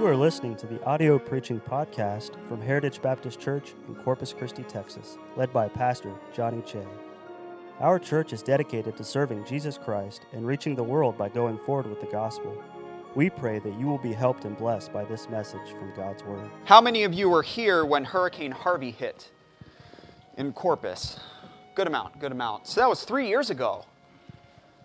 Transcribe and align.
You 0.00 0.06
are 0.06 0.16
listening 0.16 0.56
to 0.56 0.66
the 0.66 0.82
audio 0.84 1.18
preaching 1.18 1.60
podcast 1.60 2.30
from 2.48 2.62
Heritage 2.62 3.02
Baptist 3.02 3.38
Church 3.38 3.74
in 3.86 3.94
Corpus 3.96 4.32
Christi, 4.32 4.62
Texas, 4.62 5.18
led 5.36 5.52
by 5.52 5.68
Pastor 5.68 6.14
Johnny 6.32 6.62
Che. 6.62 6.82
Our 7.80 7.98
church 7.98 8.32
is 8.32 8.42
dedicated 8.42 8.96
to 8.96 9.04
serving 9.04 9.44
Jesus 9.44 9.76
Christ 9.76 10.22
and 10.32 10.46
reaching 10.46 10.74
the 10.74 10.82
world 10.82 11.18
by 11.18 11.28
going 11.28 11.58
forward 11.58 11.86
with 11.86 12.00
the 12.00 12.06
gospel. 12.06 12.56
We 13.14 13.28
pray 13.28 13.58
that 13.58 13.78
you 13.78 13.84
will 13.88 13.98
be 13.98 14.14
helped 14.14 14.46
and 14.46 14.56
blessed 14.56 14.90
by 14.90 15.04
this 15.04 15.28
message 15.28 15.68
from 15.78 15.92
God's 15.94 16.24
Word. 16.24 16.50
How 16.64 16.80
many 16.80 17.04
of 17.04 17.12
you 17.12 17.28
were 17.28 17.42
here 17.42 17.84
when 17.84 18.04
Hurricane 18.04 18.52
Harvey 18.52 18.92
hit 18.92 19.30
in 20.38 20.54
Corpus? 20.54 21.20
Good 21.74 21.88
amount, 21.88 22.18
good 22.20 22.32
amount. 22.32 22.66
So 22.66 22.80
that 22.80 22.88
was 22.88 23.04
three 23.04 23.28
years 23.28 23.50
ago. 23.50 23.84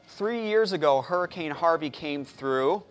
Three 0.09 0.45
years 0.45 0.73
ago, 0.73 1.01
Hurricane 1.01 1.51
Harvey 1.51 1.89
came 1.89 2.25
through 2.25 2.83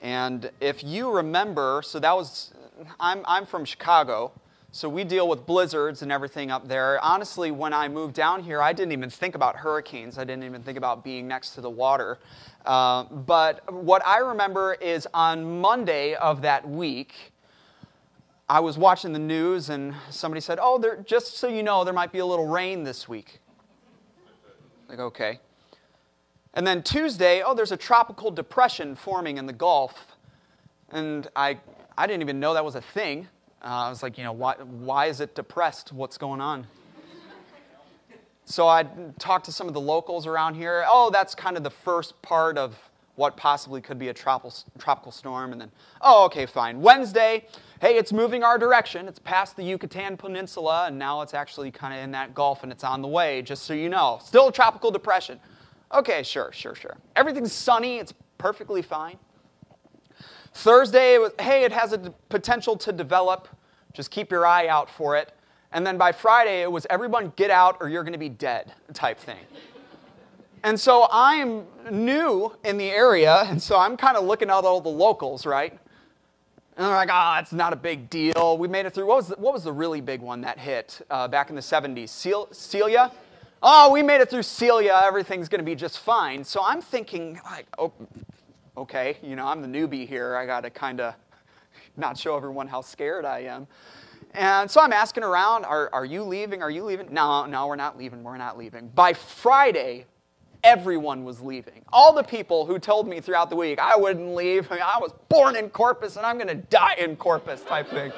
and 0.00 0.50
if 0.60 0.84
you 0.84 1.10
remember, 1.10 1.82
so 1.84 1.98
that 1.98 2.14
was, 2.14 2.52
I'm, 3.00 3.22
I'm 3.26 3.46
from 3.46 3.64
Chicago, 3.64 4.32
so 4.70 4.88
we 4.88 5.02
deal 5.02 5.26
with 5.26 5.46
blizzards 5.46 6.02
and 6.02 6.12
everything 6.12 6.50
up 6.50 6.68
there. 6.68 7.02
Honestly, 7.02 7.50
when 7.50 7.72
I 7.72 7.88
moved 7.88 8.14
down 8.14 8.42
here, 8.42 8.60
I 8.60 8.72
didn't 8.72 8.92
even 8.92 9.10
think 9.10 9.34
about 9.34 9.56
hurricanes. 9.56 10.18
I 10.18 10.24
didn't 10.24 10.44
even 10.44 10.62
think 10.62 10.76
about 10.76 11.02
being 11.02 11.26
next 11.26 11.54
to 11.54 11.60
the 11.60 11.70
water. 11.70 12.18
Uh, 12.66 13.04
but 13.04 13.72
what 13.72 14.06
I 14.06 14.18
remember 14.18 14.74
is 14.74 15.08
on 15.14 15.60
Monday 15.60 16.14
of 16.14 16.42
that 16.42 16.68
week, 16.68 17.32
I 18.48 18.60
was 18.60 18.78
watching 18.78 19.12
the 19.12 19.18
news 19.18 19.70
and 19.70 19.94
somebody 20.10 20.40
said, 20.40 20.58
Oh, 20.60 20.78
there, 20.78 20.96
just 20.98 21.38
so 21.38 21.48
you 21.48 21.62
know, 21.62 21.82
there 21.82 21.94
might 21.94 22.12
be 22.12 22.18
a 22.18 22.26
little 22.26 22.46
rain 22.46 22.84
this 22.84 23.08
week. 23.08 23.40
Like, 24.88 24.98
okay. 24.98 25.40
And 26.58 26.66
then 26.66 26.82
Tuesday, 26.82 27.40
oh, 27.40 27.54
there's 27.54 27.70
a 27.70 27.76
tropical 27.76 28.32
depression 28.32 28.96
forming 28.96 29.38
in 29.38 29.46
the 29.46 29.52
Gulf. 29.52 30.16
And 30.90 31.28
I, 31.36 31.60
I 31.96 32.08
didn't 32.08 32.22
even 32.22 32.40
know 32.40 32.52
that 32.54 32.64
was 32.64 32.74
a 32.74 32.80
thing. 32.80 33.28
Uh, 33.62 33.66
I 33.66 33.88
was 33.88 34.02
like, 34.02 34.18
you 34.18 34.24
know, 34.24 34.32
why, 34.32 34.54
why 34.54 35.06
is 35.06 35.20
it 35.20 35.36
depressed? 35.36 35.92
What's 35.92 36.18
going 36.18 36.40
on? 36.40 36.66
so 38.44 38.66
I 38.66 38.88
talked 39.20 39.44
to 39.44 39.52
some 39.52 39.68
of 39.68 39.74
the 39.74 39.80
locals 39.80 40.26
around 40.26 40.56
here. 40.56 40.84
Oh, 40.88 41.10
that's 41.10 41.32
kind 41.32 41.56
of 41.56 41.62
the 41.62 41.70
first 41.70 42.20
part 42.22 42.58
of 42.58 42.76
what 43.14 43.36
possibly 43.36 43.80
could 43.80 44.00
be 44.00 44.08
a 44.08 44.14
tropical, 44.14 44.52
tropical 44.80 45.12
storm. 45.12 45.52
And 45.52 45.60
then, 45.60 45.70
oh, 46.00 46.24
okay, 46.24 46.44
fine. 46.44 46.80
Wednesday, 46.80 47.46
hey, 47.80 47.96
it's 47.96 48.12
moving 48.12 48.42
our 48.42 48.58
direction. 48.58 49.06
It's 49.06 49.20
past 49.20 49.54
the 49.54 49.62
Yucatan 49.62 50.16
Peninsula, 50.16 50.86
and 50.88 50.98
now 50.98 51.22
it's 51.22 51.34
actually 51.34 51.70
kind 51.70 51.94
of 51.94 52.00
in 52.00 52.10
that 52.10 52.34
Gulf 52.34 52.64
and 52.64 52.72
it's 52.72 52.82
on 52.82 53.00
the 53.00 53.06
way, 53.06 53.42
just 53.42 53.62
so 53.62 53.74
you 53.74 53.88
know. 53.88 54.18
Still 54.24 54.48
a 54.48 54.52
tropical 54.52 54.90
depression. 54.90 55.38
Okay, 55.92 56.22
sure, 56.22 56.50
sure, 56.52 56.74
sure. 56.74 56.96
Everything's 57.16 57.52
sunny, 57.52 57.98
it's 57.98 58.12
perfectly 58.36 58.82
fine. 58.82 59.18
Thursday, 60.52 61.14
it 61.14 61.20
was, 61.20 61.32
hey, 61.40 61.64
it 61.64 61.72
has 61.72 61.92
a 61.92 61.98
potential 62.28 62.76
to 62.76 62.92
develop. 62.92 63.48
Just 63.92 64.10
keep 64.10 64.30
your 64.30 64.46
eye 64.46 64.66
out 64.68 64.90
for 64.90 65.16
it. 65.16 65.32
And 65.72 65.86
then 65.86 65.98
by 65.98 66.12
Friday, 66.12 66.62
it 66.62 66.70
was 66.70 66.86
everyone 66.90 67.32
get 67.36 67.50
out 67.50 67.76
or 67.80 67.88
you're 67.88 68.02
going 68.02 68.12
to 68.12 68.18
be 68.18 68.28
dead 68.28 68.72
type 68.92 69.18
thing. 69.18 69.38
And 70.64 70.78
so 70.78 71.06
I'm 71.10 71.64
new 71.90 72.52
in 72.64 72.78
the 72.78 72.90
area, 72.90 73.44
and 73.46 73.62
so 73.62 73.78
I'm 73.78 73.96
kind 73.96 74.16
of 74.16 74.24
looking 74.24 74.50
at 74.50 74.64
all 74.64 74.80
the 74.80 74.88
locals, 74.88 75.46
right? 75.46 75.72
And 76.76 76.86
they're 76.86 76.94
like, 76.94 77.10
ah, 77.12 77.36
oh, 77.36 77.40
it's 77.40 77.52
not 77.52 77.72
a 77.72 77.76
big 77.76 78.10
deal. 78.10 78.58
We 78.58 78.68
made 78.68 78.86
it 78.86 78.94
through. 78.94 79.06
What 79.06 79.16
was 79.16 79.28
the, 79.28 79.36
what 79.36 79.52
was 79.52 79.64
the 79.64 79.72
really 79.72 80.00
big 80.00 80.20
one 80.20 80.40
that 80.42 80.58
hit 80.58 81.00
uh, 81.10 81.28
back 81.28 81.50
in 81.50 81.56
the 81.56 81.62
70s? 81.62 82.08
Celia? 82.52 83.12
Oh, 83.62 83.92
we 83.92 84.02
made 84.02 84.20
it 84.20 84.30
through 84.30 84.42
Celia, 84.42 85.00
everything's 85.04 85.48
going 85.48 85.60
to 85.60 85.64
be 85.64 85.74
just 85.74 85.98
fine. 85.98 86.44
So 86.44 86.62
I'm 86.64 86.80
thinking, 86.80 87.40
like, 87.44 87.66
oh, 87.78 87.92
okay, 88.76 89.18
you 89.22 89.36
know, 89.36 89.46
I'm 89.46 89.62
the 89.62 89.68
newbie 89.68 90.06
here. 90.06 90.36
I 90.36 90.46
got 90.46 90.62
to 90.62 90.70
kind 90.70 91.00
of 91.00 91.14
not 91.96 92.16
show 92.16 92.36
everyone 92.36 92.68
how 92.68 92.80
scared 92.80 93.24
I 93.24 93.40
am. 93.40 93.66
And 94.34 94.70
so 94.70 94.80
I'm 94.80 94.92
asking 94.92 95.24
around, 95.24 95.64
are, 95.64 95.90
are 95.92 96.04
you 96.04 96.22
leaving? 96.22 96.62
Are 96.62 96.70
you 96.70 96.84
leaving? 96.84 97.12
No, 97.12 97.46
no, 97.46 97.66
we're 97.66 97.76
not 97.76 97.98
leaving. 97.98 98.22
We're 98.22 98.36
not 98.36 98.58
leaving. 98.58 98.88
By 98.88 99.14
Friday, 99.14 100.06
everyone 100.62 101.24
was 101.24 101.40
leaving. 101.40 101.84
All 101.92 102.12
the 102.12 102.22
people 102.22 102.66
who 102.66 102.78
told 102.78 103.08
me 103.08 103.20
throughout 103.20 103.50
the 103.50 103.56
week 103.56 103.78
I 103.78 103.96
wouldn't 103.96 104.34
leave, 104.34 104.70
I 104.70 104.98
was 104.98 105.12
born 105.28 105.56
in 105.56 105.70
Corpus 105.70 106.16
and 106.16 106.26
I'm 106.26 106.36
going 106.36 106.48
to 106.48 106.54
die 106.54 106.94
in 106.98 107.16
Corpus 107.16 107.62
type 107.62 107.88
thing. 107.88 108.12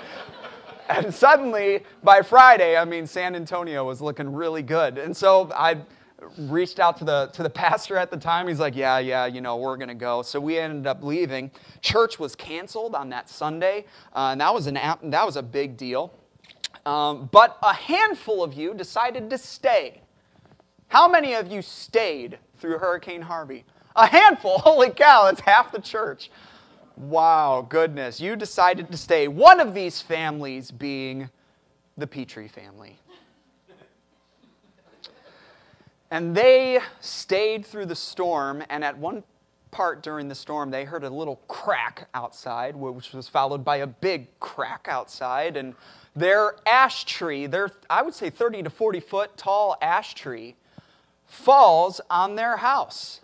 And 0.91 1.15
suddenly, 1.15 1.85
by 2.03 2.21
Friday, 2.23 2.77
I 2.77 2.85
mean, 2.85 3.07
San 3.07 3.37
Antonio 3.37 3.85
was 3.85 4.01
looking 4.01 4.33
really 4.33 4.63
good. 4.63 4.99
And 4.99 5.17
so 5.17 5.51
I 5.55 5.79
reached 6.37 6.81
out 6.81 6.97
to 6.99 7.05
the, 7.05 7.31
to 7.33 7.43
the 7.43 7.51
pastor 7.65 7.97
at 7.97 8.11
the 8.11 8.17
time. 8.17 8.49
He's 8.49 8.59
like, 8.59 8.75
Yeah, 8.75 8.99
yeah, 8.99 9.27
you 9.27 9.41
know, 9.41 9.57
we're 9.57 9.77
to 9.77 9.95
go. 9.95 10.23
So 10.23 10.41
we 10.41 10.59
ended 10.59 10.87
up 10.87 11.03
leaving. 11.03 11.51
Church 11.81 12.19
was 12.19 12.35
canceled 12.35 12.95
on 12.95 13.09
that 13.11 13.29
Sunday, 13.29 13.87
uh, 14.15 14.31
and 14.33 14.41
that 14.41 14.53
was, 14.53 14.67
an, 14.67 14.75
that 14.75 15.27
was 15.27 15.37
a 15.37 15.43
big 15.43 15.77
deal. 15.77 16.13
Um, 16.87 17.29
but 17.31 17.59
a 17.63 17.75
handful 17.75 18.43
of 18.43 18.55
you 18.55 18.75
decided 18.75 19.31
to 19.31 19.39
stay. 19.39 20.01
How 20.89 21.07
many 21.09 21.35
of 21.35 21.53
you 21.53 21.63
stayed 21.63 22.39
through 22.59 22.79
Hurricane 22.79 23.23
Harvey? 23.23 23.65
A 23.97 24.07
handful. 24.07 24.59
Holy 24.65 24.91
cow, 24.91 25.25
that's 25.25 25.41
half 25.41 25.73
the 25.73 25.81
church. 25.81 26.31
Wow, 27.01 27.67
goodness. 27.67 28.21
You 28.21 28.37
decided 28.37 28.91
to 28.91 28.97
stay. 28.99 29.27
One 29.27 29.59
of 29.59 29.73
these 29.73 30.03
families 30.03 30.71
being 30.71 31.31
the 31.97 32.07
Petrie 32.07 32.47
family. 32.47 32.99
And 36.11 36.37
they 36.37 36.81
stayed 37.01 37.65
through 37.65 37.87
the 37.87 37.97
storm, 37.97 38.63
and 38.69 38.85
at 38.85 38.99
one 38.99 39.23
part 39.71 40.03
during 40.03 40.29
the 40.29 40.35
storm, 40.35 40.71
they 40.71 40.85
heard 40.85 41.03
a 41.03 41.09
little 41.09 41.37
crack 41.49 42.09
outside, 42.13 42.77
which 42.77 43.15
was 43.15 43.29
followed 43.29 43.65
by 43.65 43.77
a 43.77 43.87
big 43.87 44.27
crack 44.39 44.87
outside. 44.91 45.57
And 45.57 45.75
their 46.15 46.57
ash 46.67 47.05
tree, 47.07 47.47
their, 47.47 47.71
I 47.89 48.03
would 48.03 48.15
say 48.15 48.29
30 48.29 48.65
to 48.65 48.71
40 48.71 49.01
foot 49.01 49.37
tall 49.39 49.79
ash 49.81 50.15
tree, 50.15 50.55
falls 51.27 52.03
on 52.11 52.35
their 52.35 52.59
house. 52.59 53.21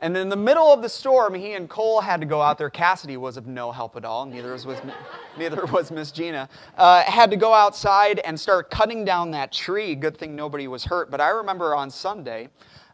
And 0.00 0.16
in 0.16 0.28
the 0.28 0.36
middle 0.36 0.72
of 0.72 0.80
the 0.80 0.88
storm, 0.88 1.34
he 1.34 1.54
and 1.54 1.68
Cole 1.68 2.00
had 2.00 2.20
to 2.20 2.26
go 2.26 2.40
out 2.40 2.56
there. 2.56 2.70
Cassidy 2.70 3.16
was 3.16 3.36
of 3.36 3.48
no 3.48 3.72
help 3.72 3.96
at 3.96 4.04
all. 4.04 4.26
Neither 4.26 4.52
was, 4.52 4.66
neither 5.38 5.66
was 5.66 5.90
Miss 5.90 6.12
Gina. 6.12 6.48
Uh, 6.76 7.02
had 7.02 7.30
to 7.30 7.36
go 7.36 7.52
outside 7.52 8.20
and 8.20 8.38
start 8.38 8.70
cutting 8.70 9.04
down 9.04 9.32
that 9.32 9.52
tree. 9.52 9.96
Good 9.96 10.16
thing 10.16 10.36
nobody 10.36 10.68
was 10.68 10.84
hurt. 10.84 11.10
But 11.10 11.20
I 11.20 11.30
remember 11.30 11.74
on 11.74 11.90
Sunday, 11.90 12.48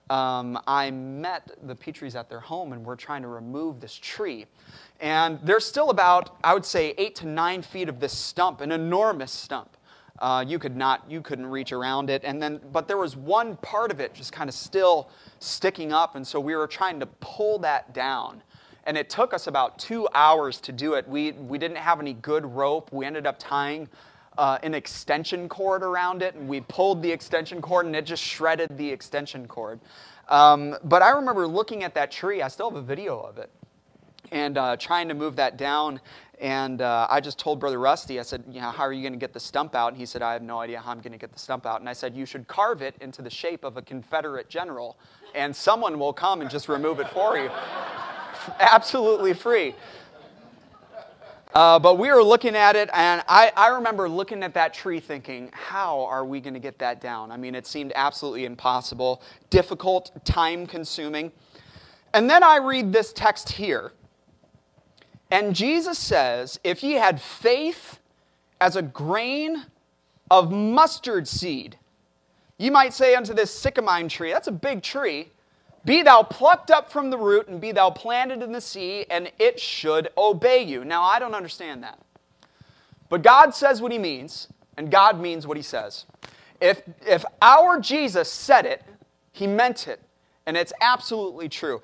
um, 0.09 0.59
I 0.67 0.91
met 0.91 1.51
the 1.63 1.75
Petries 1.75 2.15
at 2.15 2.31
their 2.31 2.41
home, 2.41 2.73
and 2.73 2.85
we're 2.85 2.97
trying 2.97 3.23
to 3.23 3.29
remove 3.29 3.81
this 3.81 3.95
tree. 3.95 4.47
And 5.01 5.39
there's 5.43 5.67
still 5.67 5.91
about, 5.91 6.37
I 6.43 6.55
would 6.55 6.65
say, 6.65 6.95
eight 6.97 7.17
to 7.17 7.27
nine 7.27 7.61
feet 7.61 7.91
of 7.91 8.01
this 8.01 8.17
stump, 8.17 8.63
an 8.63 8.73
enormous 8.73 9.33
stump. 9.33 9.77
Uh, 10.21 10.45
you 10.47 10.59
could 10.59 10.77
not, 10.77 11.11
you 11.11 11.21
couldn't 11.21 11.47
reach 11.47 11.73
around 11.73 12.09
it. 12.09 12.23
And 12.25 12.41
then, 12.41 12.61
but 12.73 12.87
there 12.87 12.99
was 12.99 13.17
one 13.17 13.57
part 13.57 13.91
of 13.91 14.01
it 14.01 14.15
just 14.15 14.33
kind 14.33 14.49
of 14.49 14.55
still 14.55 15.11
sticking 15.41 15.93
up, 15.93 16.15
and 16.15 16.27
so 16.27 16.39
we 16.39 16.55
were 16.55 16.69
trying 16.69 17.01
to 17.01 17.07
pull 17.21 17.59
that 17.61 17.93
down. 17.93 18.43
And 18.85 18.97
it 18.97 19.11
took 19.11 19.35
us 19.35 19.47
about 19.47 19.79
two 19.79 20.09
hours 20.15 20.61
to 20.61 20.73
do 20.73 20.95
it. 20.95 21.09
We, 21.09 21.33
we 21.33 21.59
didn't 21.59 21.79
have 21.79 22.01
any 22.01 22.13
good 22.13 22.45
rope. 22.45 22.93
We 22.93 23.07
ended 23.07 23.27
up 23.27 23.37
tying 23.39 23.89
uh, 24.37 24.59
an 24.63 24.75
extension 24.75 25.49
cord 25.49 25.83
around 25.83 26.23
it, 26.23 26.35
and 26.35 26.49
we 26.49 26.61
pulled 26.61 27.03
the 27.03 27.11
extension 27.11 27.61
cord, 27.61 27.87
and 27.87 27.97
it 27.97 28.05
just 28.05 28.23
shredded 28.23 28.77
the 28.77 28.89
extension 28.91 29.49
cord. 29.49 29.81
Um, 30.29 30.77
but 30.85 31.03
I 31.03 31.11
remember 31.11 31.47
looking 31.47 31.83
at 31.83 31.95
that 31.95 32.11
tree, 32.11 32.43
I 32.43 32.49
still 32.49 32.71
have 32.71 32.79
a 32.79 32.83
video 32.83 33.19
of 33.21 33.39
it, 33.39 33.51
and 34.33 34.59
uh, 34.59 34.77
trying 34.77 35.09
to 35.09 35.15
move 35.15 35.37
that 35.37 35.57
down. 35.57 36.01
And 36.41 36.83
uh, 36.83 37.07
I 37.09 37.21
just 37.21 37.39
told 37.39 37.61
Brother 37.61 37.79
Rusty, 37.79 38.19
I 38.19 38.23
said, 38.23 38.45
you 38.49 38.61
know, 38.61 38.71
how 38.71 38.83
are 38.83 38.93
you 38.93 39.03
going 39.03 39.13
to 39.13 39.19
get 39.19 39.33
the 39.33 39.41
stump 39.41 39.75
out? 39.75 39.89
And 39.89 39.97
he 39.97 40.05
said, 40.05 40.21
I 40.21 40.33
have 40.33 40.43
no 40.43 40.59
idea 40.59 40.81
how 40.81 40.91
I'm 40.91 41.01
going 41.01 41.13
to 41.13 41.19
get 41.19 41.33
the 41.33 41.39
stump 41.39 41.65
out. 41.65 41.81
And 41.81 41.89
I 41.89 41.93
said, 41.93 42.15
you 42.15 42.27
should 42.27 42.49
carve 42.49 42.83
it 42.83 42.97
into 43.01 43.23
the 43.23 43.31
shape 43.31 43.65
of 43.65 43.77
a 43.77 43.83
Confederate 43.83 44.49
general 44.49 44.97
and 45.35 45.55
someone 45.55 45.99
will 45.99 46.13
come 46.13 46.41
and 46.41 46.51
just 46.51 46.69
remove 46.69 47.01
it 47.01 47.09
for 47.09 47.37
you. 47.37 47.51
Absolutely 48.61 49.33
free. 49.33 49.75
Uh, 51.55 51.79
but 51.79 51.99
we 51.99 52.11
were 52.11 52.23
looking 52.23 52.57
at 52.57 52.75
it, 52.75 52.91
and 52.93 53.23
I, 53.29 53.53
I 53.57 53.69
remember 53.69 54.09
looking 54.09 54.43
at 54.43 54.55
that 54.55 54.75
tree 54.75 54.99
thinking, 54.99 55.51
how 55.53 56.05
are 56.07 56.25
we 56.25 56.41
going 56.41 56.55
to 56.55 56.61
get 56.61 56.81
that 56.81 57.01
down? 57.01 57.31
I 57.31 57.37
mean, 57.37 57.55
it 57.55 57.65
seemed 57.65 57.93
absolutely 57.95 58.45
impossible, 58.45 59.23
difficult, 59.51 60.11
time 60.25 60.67
consuming. 60.67 61.31
And 62.13 62.29
then 62.29 62.43
I 62.43 62.57
read 62.57 62.93
this 62.93 63.13
text 63.13 63.53
here. 63.53 63.93
And 65.35 65.53
Jesus 65.53 65.99
says, 65.99 66.61
If 66.63 66.85
ye 66.85 66.93
had 66.93 67.21
faith 67.21 67.99
as 68.61 68.77
a 68.77 68.83
grain 68.83 69.65
of 70.31 70.53
mustard 70.53 71.27
seed, 71.27 71.77
you 72.57 72.71
might 72.71 72.95
say 72.95 73.17
unto 73.17 73.35
this 73.35 73.51
sycamine 73.51 74.09
tree, 74.09 74.31
that's 74.31 74.47
a 74.47 74.53
big 74.53 74.81
tree, 74.81 75.31
be 75.85 76.03
thou 76.03 76.23
plucked 76.23 76.71
up 76.71 76.89
from 76.89 77.11
the 77.11 77.19
root 77.19 77.49
and 77.49 77.61
be 77.61 77.73
thou 77.73 77.91
planted 77.91 78.45
in 78.45 78.53
the 78.53 78.61
sea, 78.61 79.07
and 79.11 79.33
it 79.41 79.59
should 79.59 80.09
obey 80.17 80.63
you. 80.63 80.85
Now, 80.85 81.03
I 81.03 81.19
don't 81.19 81.35
understand 81.35 81.83
that. 81.83 81.99
But 83.09 83.23
God 83.23 83.57
says 83.57 83.83
what 83.83 83.91
he 83.91 83.99
means, 83.99 84.47
and 84.77 84.89
God 84.89 85.21
means 85.21 85.49
what 85.49 85.57
he 85.57 85.65
says. 85.65 86.07
If, 86.61 86.81
if 87.05 87.25
our 87.43 87.81
Jesus 87.81 88.31
said 88.31 88.67
it, 88.67 88.85
he 89.33 89.49
meant 89.49 89.89
it, 89.89 90.01
and 90.47 90.57
it's 90.57 90.73
absolutely 90.81 91.49
true. 91.49 91.83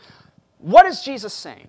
What 0.58 0.86
is 0.86 1.02
Jesus 1.02 1.34
saying? 1.34 1.68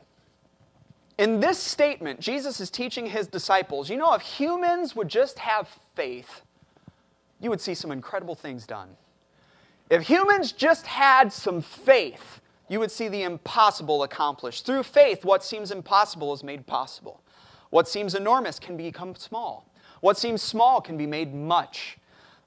In 1.22 1.40
this 1.40 1.60
statement, 1.60 2.20
Jesus 2.20 2.60
is 2.60 2.72
teaching 2.72 3.06
his 3.06 3.28
disciples 3.28 3.92
you 3.92 3.98
know, 3.98 4.16
if 4.16 4.24
humans 4.24 4.96
would 4.96 5.08
just 5.08 5.38
have 5.38 5.70
faith, 5.94 6.42
you 7.40 7.52
would 7.52 7.62
see 7.62 7.76
some 7.76 7.92
incredible 7.92 8.34
things 8.34 8.66
done. 8.66 8.90
If 9.92 10.02
humans 10.02 10.52
just 10.52 10.88
had 10.88 11.32
some 11.32 11.62
faith, 11.62 12.42
you 12.70 12.80
would 12.80 12.90
see 12.90 13.08
the 13.08 13.22
impossible 13.22 14.02
accomplished. 14.02 14.66
Through 14.66 14.82
faith, 14.82 15.24
what 15.24 15.44
seems 15.44 15.70
impossible 15.70 16.34
is 16.34 16.44
made 16.44 16.66
possible. 16.66 17.22
What 17.70 17.88
seems 17.88 18.16
enormous 18.16 18.58
can 18.58 18.76
become 18.76 19.14
small. 19.14 19.70
What 20.00 20.18
seems 20.18 20.42
small 20.42 20.82
can 20.82 20.98
be 20.98 21.06
made 21.06 21.36
much. 21.36 22.00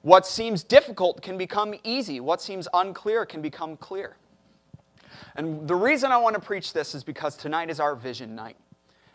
What 0.03 0.27
seems 0.27 0.65
difficult 0.65 1.23
can 1.23 1.38
become 1.38 1.77
easy. 1.85 2.19
What 2.19 2.43
seems 2.43 2.67
unclear 2.75 3.25
can 3.25 3.41
become 3.41 3.77
clear. 3.77 4.17
And 5.36 5.66
the 5.66 5.75
reason 5.75 6.12
I 6.12 6.19
want 6.19 6.34
to 6.34 6.40
preach 6.40 6.72
this 6.72 6.94
is 6.94 7.02
because 7.02 7.36
tonight 7.36 7.70
is 7.70 7.81
our 7.81 7.96
vision 7.96 8.34
night. 8.34 8.56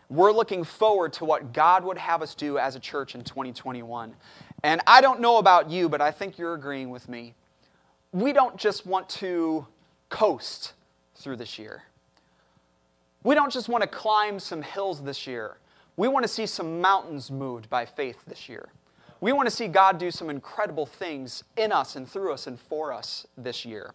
We're 0.08 0.32
looking 0.32 0.64
forward 0.64 1.12
to 1.14 1.24
what 1.24 1.52
God 1.52 1.84
would 1.84 1.98
have 1.98 2.20
us 2.20 2.34
do 2.34 2.58
as 2.58 2.74
a 2.74 2.80
church 2.80 3.14
in 3.14 3.22
2021. 3.22 4.14
And 4.62 4.80
I 4.86 5.00
don't 5.00 5.20
know 5.20 5.38
about 5.38 5.70
you, 5.70 5.88
but 5.88 6.00
I 6.00 6.10
think 6.10 6.38
you're 6.38 6.54
agreeing 6.54 6.90
with 6.90 7.08
me. 7.08 7.34
We 8.12 8.32
don't 8.32 8.56
just 8.56 8.86
want 8.86 9.08
to 9.10 9.66
coast 10.08 10.72
through 11.14 11.36
this 11.36 11.58
year. 11.58 11.84
We 13.22 13.34
don't 13.34 13.52
just 13.52 13.68
want 13.68 13.82
to 13.82 13.88
climb 13.88 14.38
some 14.40 14.62
hills 14.62 15.02
this 15.02 15.26
year. 15.26 15.58
We 15.96 16.08
want 16.08 16.24
to 16.24 16.28
see 16.28 16.46
some 16.46 16.80
mountains 16.80 17.30
moved 17.30 17.70
by 17.70 17.86
faith 17.86 18.18
this 18.26 18.48
year. 18.48 18.68
We 19.20 19.32
want 19.32 19.48
to 19.48 19.54
see 19.54 19.68
God 19.68 19.98
do 19.98 20.10
some 20.10 20.30
incredible 20.30 20.86
things 20.86 21.44
in 21.56 21.72
us 21.72 21.94
and 21.94 22.08
through 22.08 22.32
us 22.32 22.46
and 22.46 22.58
for 22.58 22.92
us 22.92 23.26
this 23.36 23.64
year. 23.64 23.92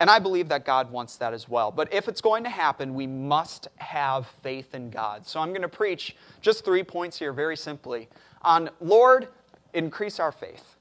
And 0.00 0.10
I 0.10 0.18
believe 0.18 0.48
that 0.48 0.64
God 0.64 0.90
wants 0.90 1.16
that 1.16 1.34
as 1.34 1.48
well. 1.48 1.70
But 1.70 1.92
if 1.92 2.08
it's 2.08 2.22
going 2.22 2.42
to 2.44 2.50
happen, 2.50 2.94
we 2.94 3.06
must 3.06 3.68
have 3.76 4.26
faith 4.42 4.74
in 4.74 4.90
God. 4.90 5.26
So 5.26 5.40
I'm 5.40 5.50
going 5.50 5.62
to 5.62 5.68
preach 5.68 6.16
just 6.40 6.64
three 6.64 6.82
points 6.82 7.18
here, 7.18 7.32
very 7.32 7.56
simply, 7.56 8.08
on 8.42 8.70
Lord, 8.80 9.28
increase 9.74 10.18
our 10.18 10.32
faith. 10.32 10.76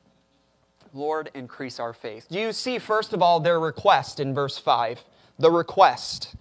Lord, 0.93 1.29
increase 1.35 1.79
our 1.79 1.93
faith. 1.93 2.27
Do 2.31 2.39
you 2.39 2.53
see, 2.53 2.79
first 2.79 3.13
of 3.13 3.21
all, 3.21 3.39
their 3.39 3.59
request 3.59 4.19
in 4.19 4.33
verse 4.33 4.57
5 4.57 5.03
the 5.39 5.49
request. 5.49 6.35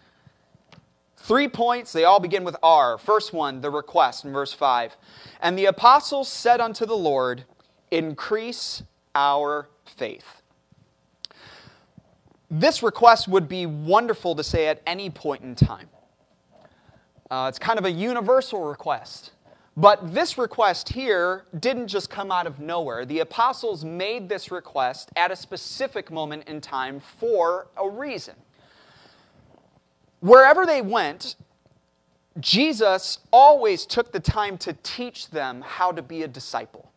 Three 1.16 1.48
points, 1.48 1.92
they 1.92 2.04
all 2.04 2.20
begin 2.20 2.44
with 2.44 2.56
R. 2.62 2.98
First 2.98 3.32
one, 3.32 3.60
the 3.60 3.70
request 3.70 4.24
in 4.24 4.32
verse 4.32 4.52
5. 4.52 4.96
And 5.40 5.56
the 5.56 5.66
apostles 5.66 6.28
said 6.28 6.60
unto 6.60 6.84
the 6.84 6.96
Lord, 6.96 7.44
Increase 7.90 8.82
our 9.14 9.68
faith. 9.86 10.37
This 12.50 12.82
request 12.82 13.28
would 13.28 13.48
be 13.48 13.66
wonderful 13.66 14.34
to 14.34 14.42
say 14.42 14.68
at 14.68 14.80
any 14.86 15.10
point 15.10 15.42
in 15.42 15.54
time. 15.54 15.88
Uh, 17.30 17.46
it's 17.48 17.58
kind 17.58 17.78
of 17.78 17.84
a 17.84 17.90
universal 17.90 18.64
request. 18.64 19.32
But 19.76 20.12
this 20.12 20.38
request 20.38 20.88
here 20.88 21.44
didn't 21.60 21.86
just 21.86 22.10
come 22.10 22.32
out 22.32 22.46
of 22.46 22.58
nowhere. 22.58 23.04
The 23.04 23.20
apostles 23.20 23.84
made 23.84 24.28
this 24.28 24.50
request 24.50 25.10
at 25.14 25.30
a 25.30 25.36
specific 25.36 26.10
moment 26.10 26.48
in 26.48 26.60
time 26.60 27.00
for 27.00 27.68
a 27.76 27.88
reason. 27.88 28.34
Wherever 30.20 30.66
they 30.66 30.82
went, 30.82 31.36
Jesus 32.40 33.18
always 33.30 33.86
took 33.86 34.10
the 34.10 34.20
time 34.20 34.58
to 34.58 34.72
teach 34.82 35.30
them 35.30 35.62
how 35.64 35.92
to 35.92 36.02
be 36.02 36.22
a 36.22 36.28
disciple. 36.28 36.90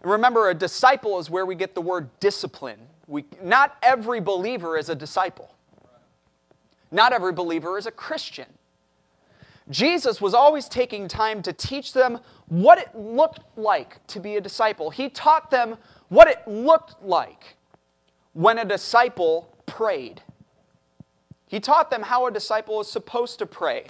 And 0.00 0.10
remember, 0.10 0.48
a 0.48 0.54
disciple 0.54 1.18
is 1.18 1.28
where 1.28 1.44
we 1.44 1.54
get 1.54 1.74
the 1.74 1.82
word 1.82 2.08
discipline. 2.20 2.78
We, 3.06 3.24
not 3.42 3.76
every 3.82 4.20
believer 4.20 4.78
is 4.78 4.88
a 4.88 4.94
disciple, 4.94 5.54
not 6.90 7.12
every 7.12 7.32
believer 7.32 7.78
is 7.78 7.86
a 7.86 7.90
Christian. 7.90 8.46
Jesus 9.70 10.20
was 10.20 10.34
always 10.34 10.68
taking 10.68 11.08
time 11.08 11.40
to 11.42 11.52
teach 11.52 11.94
them 11.94 12.20
what 12.48 12.78
it 12.78 12.94
looked 12.94 13.40
like 13.56 14.06
to 14.08 14.20
be 14.20 14.36
a 14.36 14.40
disciple. 14.40 14.90
He 14.90 15.08
taught 15.08 15.50
them 15.50 15.78
what 16.08 16.28
it 16.28 16.46
looked 16.46 17.02
like 17.02 17.56
when 18.34 18.58
a 18.58 18.64
disciple 18.64 19.56
prayed. 19.64 20.22
He 21.46 21.60
taught 21.60 21.90
them 21.90 22.02
how 22.02 22.26
a 22.26 22.30
disciple 22.30 22.80
is 22.80 22.90
supposed 22.90 23.38
to 23.38 23.46
pray, 23.46 23.86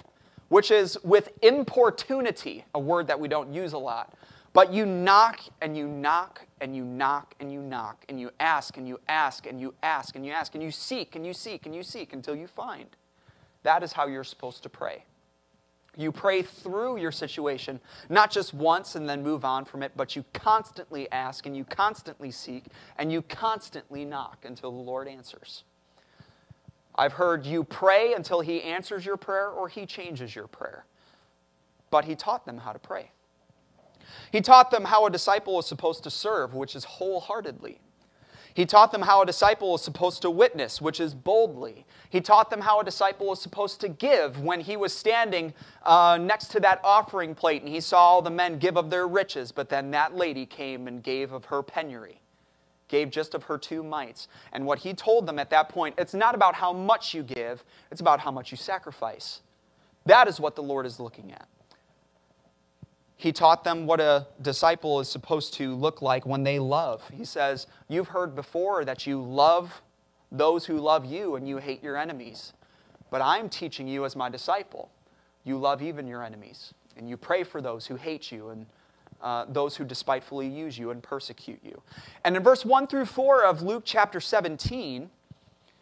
which 0.48 0.70
is 0.70 0.96
with 1.02 1.30
importunity, 1.42 2.64
a 2.74 2.78
word 2.78 3.08
that 3.08 3.18
we 3.18 3.26
don't 3.26 3.52
use 3.52 3.72
a 3.72 3.78
lot. 3.78 4.14
But 4.54 4.72
you 4.72 4.86
knock 4.86 5.40
and 5.60 5.76
you 5.76 5.88
knock 5.88 6.46
and 6.60 6.74
you 6.76 6.84
knock 6.84 7.34
and 7.40 7.52
you 7.52 7.60
knock 7.60 8.04
and 8.08 8.20
you 8.20 8.30
ask 8.38 8.76
and 8.76 8.86
you 8.86 9.00
ask 9.08 9.46
and 9.46 9.60
you 9.60 9.74
ask 9.82 10.14
and 10.14 10.24
you 10.24 10.30
ask 10.30 10.54
and 10.54 10.62
you 10.62 10.70
seek 10.70 11.16
and 11.16 11.26
you 11.26 11.34
seek 11.34 11.66
and 11.66 11.74
you 11.74 11.82
seek 11.82 12.12
until 12.12 12.36
you 12.36 12.46
find. 12.46 12.86
That 13.64 13.82
is 13.82 13.92
how 13.92 14.06
you're 14.06 14.22
supposed 14.22 14.62
to 14.62 14.68
pray. 14.68 15.04
You 15.96 16.12
pray 16.12 16.42
through 16.42 16.98
your 16.98 17.10
situation, 17.10 17.80
not 18.08 18.30
just 18.30 18.54
once 18.54 18.94
and 18.94 19.08
then 19.08 19.24
move 19.24 19.44
on 19.44 19.64
from 19.64 19.82
it, 19.82 19.90
but 19.96 20.14
you 20.14 20.24
constantly 20.32 21.10
ask 21.10 21.46
and 21.46 21.56
you 21.56 21.64
constantly 21.64 22.30
seek 22.30 22.64
and 22.96 23.10
you 23.10 23.22
constantly 23.22 24.04
knock 24.04 24.44
until 24.44 24.70
the 24.70 24.78
Lord 24.78 25.08
answers. 25.08 25.64
I've 26.94 27.14
heard 27.14 27.44
you 27.44 27.64
pray 27.64 28.14
until 28.14 28.40
He 28.40 28.62
answers 28.62 29.04
your 29.04 29.16
prayer 29.16 29.50
or 29.50 29.68
He 29.68 29.84
changes 29.84 30.34
your 30.34 30.46
prayer. 30.46 30.84
But 31.90 32.04
He 32.04 32.14
taught 32.14 32.46
them 32.46 32.58
how 32.58 32.72
to 32.72 32.78
pray. 32.78 33.10
He 34.32 34.40
taught 34.40 34.70
them 34.70 34.84
how 34.84 35.06
a 35.06 35.10
disciple 35.10 35.58
is 35.58 35.66
supposed 35.66 36.02
to 36.04 36.10
serve, 36.10 36.54
which 36.54 36.74
is 36.76 36.84
wholeheartedly. 36.84 37.80
He 38.54 38.66
taught 38.66 38.92
them 38.92 39.02
how 39.02 39.22
a 39.22 39.26
disciple 39.26 39.74
is 39.74 39.82
supposed 39.82 40.22
to 40.22 40.30
witness, 40.30 40.80
which 40.80 41.00
is 41.00 41.12
boldly. 41.12 41.84
He 42.08 42.20
taught 42.20 42.50
them 42.50 42.60
how 42.60 42.80
a 42.80 42.84
disciple 42.84 43.32
is 43.32 43.40
supposed 43.40 43.80
to 43.80 43.88
give 43.88 44.40
when 44.40 44.60
he 44.60 44.76
was 44.76 44.92
standing 44.92 45.52
uh, 45.82 46.18
next 46.20 46.52
to 46.52 46.60
that 46.60 46.80
offering 46.84 47.34
plate 47.34 47.62
and 47.62 47.68
he 47.68 47.80
saw 47.80 47.98
all 47.98 48.22
the 48.22 48.30
men 48.30 48.58
give 48.58 48.76
of 48.76 48.90
their 48.90 49.08
riches, 49.08 49.50
but 49.50 49.68
then 49.68 49.90
that 49.90 50.14
lady 50.14 50.46
came 50.46 50.86
and 50.86 51.02
gave 51.02 51.32
of 51.32 51.46
her 51.46 51.62
penury 51.62 52.20
gave 52.88 53.10
just 53.10 53.34
of 53.34 53.42
her 53.44 53.58
two 53.58 53.82
mites. 53.82 54.28
And 54.52 54.64
what 54.64 54.78
he 54.78 54.94
told 54.94 55.26
them 55.26 55.38
at 55.38 55.50
that 55.50 55.68
point, 55.68 55.96
it's 55.98 56.14
not 56.14 56.34
about 56.34 56.54
how 56.54 56.72
much 56.72 57.14
you 57.14 57.24
give, 57.24 57.64
it's 57.90 58.00
about 58.00 58.20
how 58.20 58.30
much 58.30 58.50
you 58.50 58.56
sacrifice. 58.56 59.40
That 60.06 60.28
is 60.28 60.38
what 60.38 60.54
the 60.54 60.62
Lord 60.62 60.86
is 60.86 61.00
looking 61.00 61.32
at. 61.32 61.48
He 63.16 63.32
taught 63.32 63.64
them 63.64 63.86
what 63.86 64.00
a 64.00 64.26
disciple 64.42 65.00
is 65.00 65.08
supposed 65.08 65.54
to 65.54 65.74
look 65.74 66.02
like 66.02 66.26
when 66.26 66.42
they 66.42 66.58
love. 66.58 67.02
He 67.12 67.24
says, 67.24 67.66
You've 67.88 68.08
heard 68.08 68.34
before 68.34 68.84
that 68.84 69.06
you 69.06 69.22
love 69.22 69.82
those 70.32 70.66
who 70.66 70.78
love 70.78 71.04
you 71.04 71.36
and 71.36 71.48
you 71.48 71.58
hate 71.58 71.82
your 71.82 71.96
enemies. 71.96 72.52
But 73.10 73.22
I'm 73.22 73.48
teaching 73.48 73.86
you 73.86 74.04
as 74.04 74.16
my 74.16 74.28
disciple. 74.28 74.90
You 75.44 75.58
love 75.58 75.82
even 75.82 76.06
your 76.06 76.22
enemies, 76.22 76.72
and 76.96 77.08
you 77.08 77.16
pray 77.16 77.44
for 77.44 77.60
those 77.60 77.86
who 77.86 77.96
hate 77.96 78.32
you 78.32 78.48
and 78.48 78.66
uh, 79.22 79.44
those 79.48 79.76
who 79.76 79.84
despitefully 79.84 80.48
use 80.48 80.76
you 80.76 80.90
and 80.90 81.02
persecute 81.02 81.60
you. 81.62 81.80
And 82.24 82.36
in 82.36 82.42
verse 82.42 82.64
1 82.64 82.86
through 82.86 83.06
4 83.06 83.44
of 83.44 83.62
Luke 83.62 83.82
chapter 83.84 84.20
17, 84.20 85.10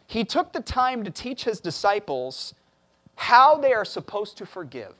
he 0.07 0.23
took 0.23 0.53
the 0.53 0.61
time 0.61 1.03
to 1.03 1.11
teach 1.11 1.43
his 1.43 1.59
disciples 1.59 2.53
how 3.15 3.57
they 3.57 3.73
are 3.73 3.85
supposed 3.85 4.37
to 4.37 4.45
forgive. 4.45 4.93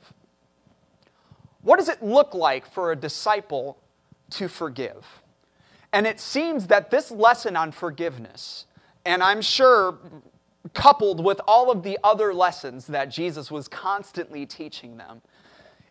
What 1.64 1.78
does 1.78 1.88
it 1.88 2.02
look 2.02 2.34
like 2.34 2.70
for 2.70 2.92
a 2.92 2.96
disciple 2.96 3.78
to 4.30 4.48
forgive? 4.48 5.04
And 5.92 6.06
it 6.06 6.20
seems 6.20 6.66
that 6.68 6.90
this 6.90 7.10
lesson 7.10 7.56
on 7.56 7.72
forgiveness, 7.72 8.66
and 9.04 9.22
I'm 9.22 9.40
sure 9.40 9.98
coupled 10.74 11.24
with 11.24 11.40
all 11.46 11.70
of 11.70 11.82
the 11.82 11.98
other 12.04 12.34
lessons 12.34 12.86
that 12.88 13.06
Jesus 13.06 13.50
was 13.50 13.66
constantly 13.68 14.44
teaching 14.44 14.96
them, 14.96 15.22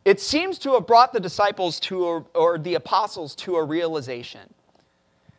it 0.06 0.20
seems 0.20 0.60
to 0.60 0.74
have 0.74 0.86
brought 0.86 1.12
the 1.12 1.20
disciples 1.20 1.80
to, 1.82 2.08
a, 2.08 2.25
or 2.36 2.58
the 2.58 2.75
apostles 2.75 3.34
to 3.36 3.56
a 3.56 3.63
realization. 3.63 4.53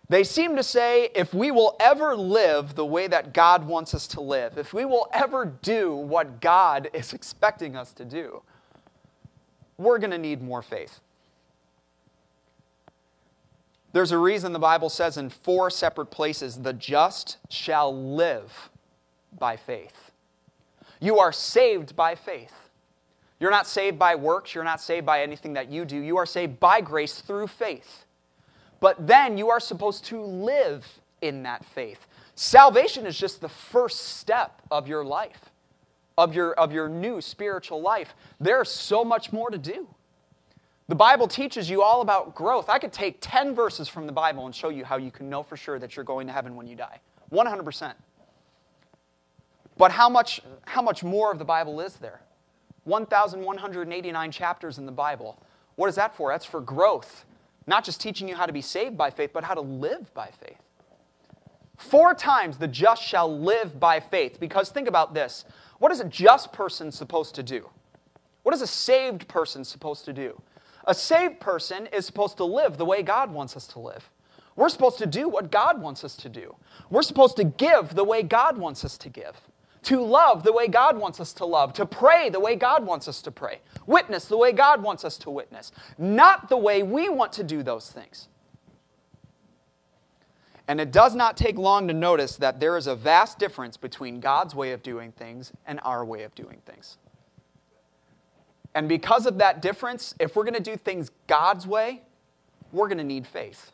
They 0.08 0.24
seem 0.24 0.56
to 0.56 0.62
say, 0.62 1.10
if 1.14 1.32
we 1.32 1.50
will 1.50 1.76
ever 1.80 2.16
live 2.16 2.74
the 2.74 2.84
way 2.84 3.06
that 3.06 3.34
God 3.34 3.66
wants 3.66 3.94
us 3.94 4.06
to 4.08 4.20
live, 4.20 4.58
if 4.58 4.72
we 4.72 4.84
will 4.84 5.08
ever 5.12 5.44
do 5.44 5.94
what 5.94 6.40
God 6.40 6.90
is 6.92 7.12
expecting 7.14 7.76
us 7.76 7.92
to 7.94 8.04
do, 8.04 8.42
we're 9.78 9.98
going 9.98 10.10
to 10.10 10.18
need 10.18 10.42
more 10.42 10.62
faith. 10.62 11.00
There's 13.92 14.12
a 14.12 14.18
reason 14.18 14.52
the 14.52 14.58
Bible 14.58 14.88
says 14.88 15.16
in 15.16 15.30
four 15.30 15.70
separate 15.70 16.06
places, 16.06 16.56
the 16.56 16.72
just 16.72 17.38
shall 17.48 17.96
live 17.96 18.70
by 19.38 19.56
faith. 19.56 20.10
You 21.00 21.18
are 21.18 21.32
saved 21.32 21.94
by 21.94 22.14
faith. 22.14 22.52
You're 23.38 23.50
not 23.50 23.66
saved 23.66 23.98
by 23.98 24.14
works. 24.14 24.54
You're 24.54 24.64
not 24.64 24.80
saved 24.80 25.06
by 25.06 25.22
anything 25.22 25.52
that 25.52 25.70
you 25.70 25.84
do. 25.84 25.96
You 25.96 26.16
are 26.16 26.26
saved 26.26 26.58
by 26.58 26.80
grace 26.80 27.20
through 27.20 27.48
faith. 27.48 28.04
But 28.80 29.06
then 29.06 29.38
you 29.38 29.50
are 29.50 29.60
supposed 29.60 30.04
to 30.06 30.20
live 30.20 30.86
in 31.20 31.42
that 31.44 31.64
faith. 31.64 32.06
Salvation 32.34 33.06
is 33.06 33.18
just 33.18 33.40
the 33.40 33.48
first 33.48 34.16
step 34.16 34.60
of 34.70 34.88
your 34.88 35.04
life, 35.04 35.50
of 36.16 36.34
your, 36.34 36.52
of 36.54 36.72
your 36.72 36.88
new 36.88 37.20
spiritual 37.20 37.80
life. 37.80 38.14
There's 38.40 38.70
so 38.70 39.04
much 39.04 39.32
more 39.32 39.50
to 39.50 39.58
do. 39.58 39.88
The 40.88 40.94
Bible 40.94 41.26
teaches 41.26 41.70
you 41.70 41.82
all 41.82 42.02
about 42.02 42.34
growth. 42.34 42.68
I 42.68 42.78
could 42.78 42.92
take 42.92 43.18
10 43.20 43.54
verses 43.54 43.88
from 43.88 44.06
the 44.06 44.12
Bible 44.12 44.44
and 44.44 44.54
show 44.54 44.68
you 44.68 44.84
how 44.84 44.96
you 44.96 45.10
can 45.10 45.30
know 45.30 45.42
for 45.42 45.56
sure 45.56 45.78
that 45.78 45.96
you're 45.96 46.04
going 46.04 46.26
to 46.26 46.32
heaven 46.32 46.56
when 46.56 46.66
you 46.66 46.76
die. 46.76 47.00
100%. 47.32 47.94
But 49.76 49.90
how 49.90 50.08
much, 50.08 50.40
how 50.66 50.82
much 50.82 51.02
more 51.02 51.32
of 51.32 51.38
the 51.38 51.44
Bible 51.44 51.80
is 51.80 51.96
there? 51.96 52.20
1,189 52.84 54.30
chapters 54.30 54.78
in 54.78 54.84
the 54.86 54.92
Bible. 54.92 55.42
What 55.76 55.88
is 55.88 55.94
that 55.94 56.14
for? 56.14 56.30
That's 56.30 56.44
for 56.44 56.60
growth. 56.60 57.24
Not 57.66 57.82
just 57.82 58.00
teaching 58.00 58.28
you 58.28 58.36
how 58.36 58.44
to 58.46 58.52
be 58.52 58.60
saved 58.60 58.96
by 58.96 59.10
faith, 59.10 59.30
but 59.32 59.42
how 59.42 59.54
to 59.54 59.62
live 59.62 60.12
by 60.12 60.28
faith. 60.38 60.60
Four 61.84 62.14
times 62.14 62.56
the 62.56 62.66
just 62.66 63.02
shall 63.02 63.38
live 63.38 63.78
by 63.78 64.00
faith. 64.00 64.40
Because 64.40 64.70
think 64.70 64.88
about 64.88 65.12
this 65.12 65.44
what 65.78 65.92
is 65.92 66.00
a 66.00 66.08
just 66.08 66.52
person 66.52 66.90
supposed 66.90 67.34
to 67.34 67.42
do? 67.42 67.68
What 68.42 68.54
is 68.54 68.62
a 68.62 68.66
saved 68.66 69.28
person 69.28 69.64
supposed 69.64 70.04
to 70.06 70.12
do? 70.12 70.40
A 70.86 70.94
saved 70.94 71.40
person 71.40 71.86
is 71.92 72.06
supposed 72.06 72.38
to 72.38 72.44
live 72.44 72.78
the 72.78 72.84
way 72.84 73.02
God 73.02 73.32
wants 73.32 73.56
us 73.56 73.66
to 73.68 73.78
live. 73.78 74.10
We're 74.56 74.70
supposed 74.70 74.98
to 74.98 75.06
do 75.06 75.28
what 75.28 75.50
God 75.50 75.80
wants 75.80 76.04
us 76.04 76.16
to 76.16 76.28
do. 76.28 76.56
We're 76.88 77.02
supposed 77.02 77.36
to 77.36 77.44
give 77.44 77.94
the 77.94 78.04
way 78.04 78.22
God 78.22 78.56
wants 78.56 78.84
us 78.84 78.96
to 78.98 79.08
give, 79.08 79.36
to 79.82 80.02
love 80.02 80.42
the 80.42 80.52
way 80.52 80.68
God 80.68 80.96
wants 80.96 81.20
us 81.20 81.32
to 81.34 81.44
love, 81.44 81.72
to 81.74 81.84
pray 81.84 82.30
the 82.30 82.40
way 82.40 82.54
God 82.56 82.86
wants 82.86 83.08
us 83.08 83.20
to 83.22 83.30
pray, 83.30 83.60
witness 83.86 84.26
the 84.26 84.38
way 84.38 84.52
God 84.52 84.82
wants 84.82 85.04
us 85.04 85.18
to 85.18 85.30
witness, 85.30 85.72
not 85.98 86.48
the 86.48 86.56
way 86.56 86.82
we 86.82 87.08
want 87.08 87.32
to 87.34 87.44
do 87.44 87.62
those 87.62 87.90
things. 87.90 88.28
And 90.66 90.80
it 90.80 90.92
does 90.92 91.14
not 91.14 91.36
take 91.36 91.58
long 91.58 91.88
to 91.88 91.94
notice 91.94 92.36
that 92.36 92.58
there 92.58 92.76
is 92.76 92.86
a 92.86 92.96
vast 92.96 93.38
difference 93.38 93.76
between 93.76 94.20
God's 94.20 94.54
way 94.54 94.72
of 94.72 94.82
doing 94.82 95.12
things 95.12 95.52
and 95.66 95.78
our 95.82 96.04
way 96.04 96.22
of 96.22 96.34
doing 96.34 96.62
things. 96.64 96.96
And 98.74 98.88
because 98.88 99.26
of 99.26 99.38
that 99.38 99.62
difference, 99.62 100.14
if 100.18 100.34
we're 100.34 100.44
going 100.44 100.54
to 100.54 100.60
do 100.60 100.76
things 100.76 101.10
God's 101.26 101.66
way, 101.66 102.02
we're 102.72 102.88
going 102.88 102.98
to 102.98 103.04
need 103.04 103.26
faith. 103.26 103.72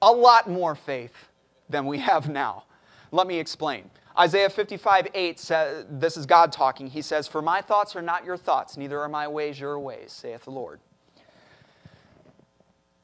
A 0.00 0.10
lot 0.10 0.48
more 0.48 0.74
faith 0.74 1.28
than 1.68 1.84
we 1.84 1.98
have 1.98 2.28
now. 2.28 2.64
Let 3.10 3.26
me 3.26 3.38
explain. 3.38 3.90
Isaiah 4.18 4.50
55, 4.50 5.08
8 5.14 5.38
says, 5.38 5.86
this 5.90 6.16
is 6.16 6.26
God 6.26 6.52
talking. 6.52 6.88
He 6.88 7.02
says, 7.02 7.28
For 7.28 7.42
my 7.42 7.60
thoughts 7.60 7.94
are 7.96 8.02
not 8.02 8.24
your 8.24 8.36
thoughts, 8.36 8.76
neither 8.76 9.00
are 9.00 9.08
my 9.08 9.28
ways 9.28 9.60
your 9.60 9.78
ways, 9.78 10.12
saith 10.12 10.44
the 10.44 10.50
Lord. 10.50 10.80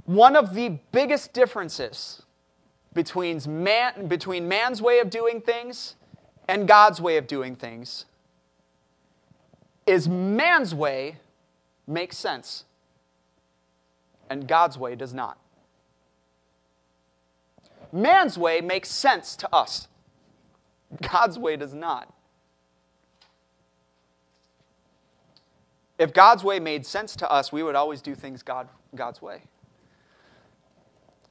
One 0.07 0.37
of 0.37 0.55
the 0.55 0.79
biggest 0.93 1.33
differences 1.33 2.24
between, 2.95 3.41
man, 3.47 4.07
between 4.07 4.49
man's 4.49 4.81
way 4.81 5.01
of 5.01 5.11
doing 5.11 5.41
things 5.41 5.97
and 6.49 6.67
God's 6.67 7.01
way 7.01 7.17
of 7.17 7.27
doing 7.27 7.57
things 7.57 8.07
is 9.87 10.09
man's 10.09 10.75
way 10.75 11.17
makes 11.87 12.17
sense 12.17 12.65
and 14.31 14.49
God's 14.49 14.79
way 14.79 14.95
does 14.95 15.13
not. 15.13 15.39
Man's 17.93 18.37
way 18.39 18.61
makes 18.61 18.91
sense 18.91 19.37
to 19.37 19.55
us, 19.55 19.89
God's 21.13 21.39
way 21.39 21.57
does 21.57 21.75
not. 21.75 22.13
If 25.99 26.13
God's 26.13 26.43
way 26.43 26.59
made 26.59 26.85
sense 26.85 27.15
to 27.17 27.31
us, 27.31 27.53
we 27.53 27.63
would 27.63 27.77
always 27.77 28.03
do 28.03 28.17
things 28.17 28.43
God, 28.43 28.69
God's 28.97 29.23
way. 29.23 29.43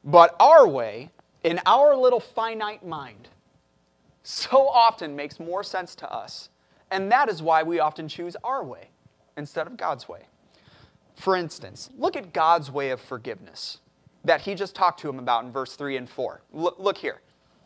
But 0.05 0.35
our 0.39 0.67
way, 0.67 1.11
in 1.43 1.59
our 1.65 1.95
little 1.95 2.19
finite 2.19 2.85
mind, 2.85 3.29
so 4.23 4.67
often 4.67 5.15
makes 5.15 5.39
more 5.39 5.63
sense 5.63 5.95
to 5.95 6.11
us. 6.11 6.49
And 6.91 7.11
that 7.11 7.29
is 7.29 7.41
why 7.41 7.63
we 7.63 7.79
often 7.79 8.07
choose 8.07 8.35
our 8.43 8.63
way 8.63 8.89
instead 9.35 9.67
of 9.67 9.77
God's 9.77 10.07
way. 10.07 10.27
For 11.15 11.35
instance, 11.35 11.89
look 11.97 12.15
at 12.15 12.33
God's 12.33 12.71
way 12.71 12.89
of 12.89 13.01
forgiveness 13.01 13.79
that 14.23 14.41
he 14.41 14.55
just 14.55 14.75
talked 14.75 14.99
to 15.01 15.09
him 15.09 15.19
about 15.19 15.43
in 15.43 15.51
verse 15.51 15.75
3 15.75 15.97
and 15.97 16.09
4. 16.09 16.41
Look, 16.53 16.79
look 16.79 16.97
here. 16.97 17.21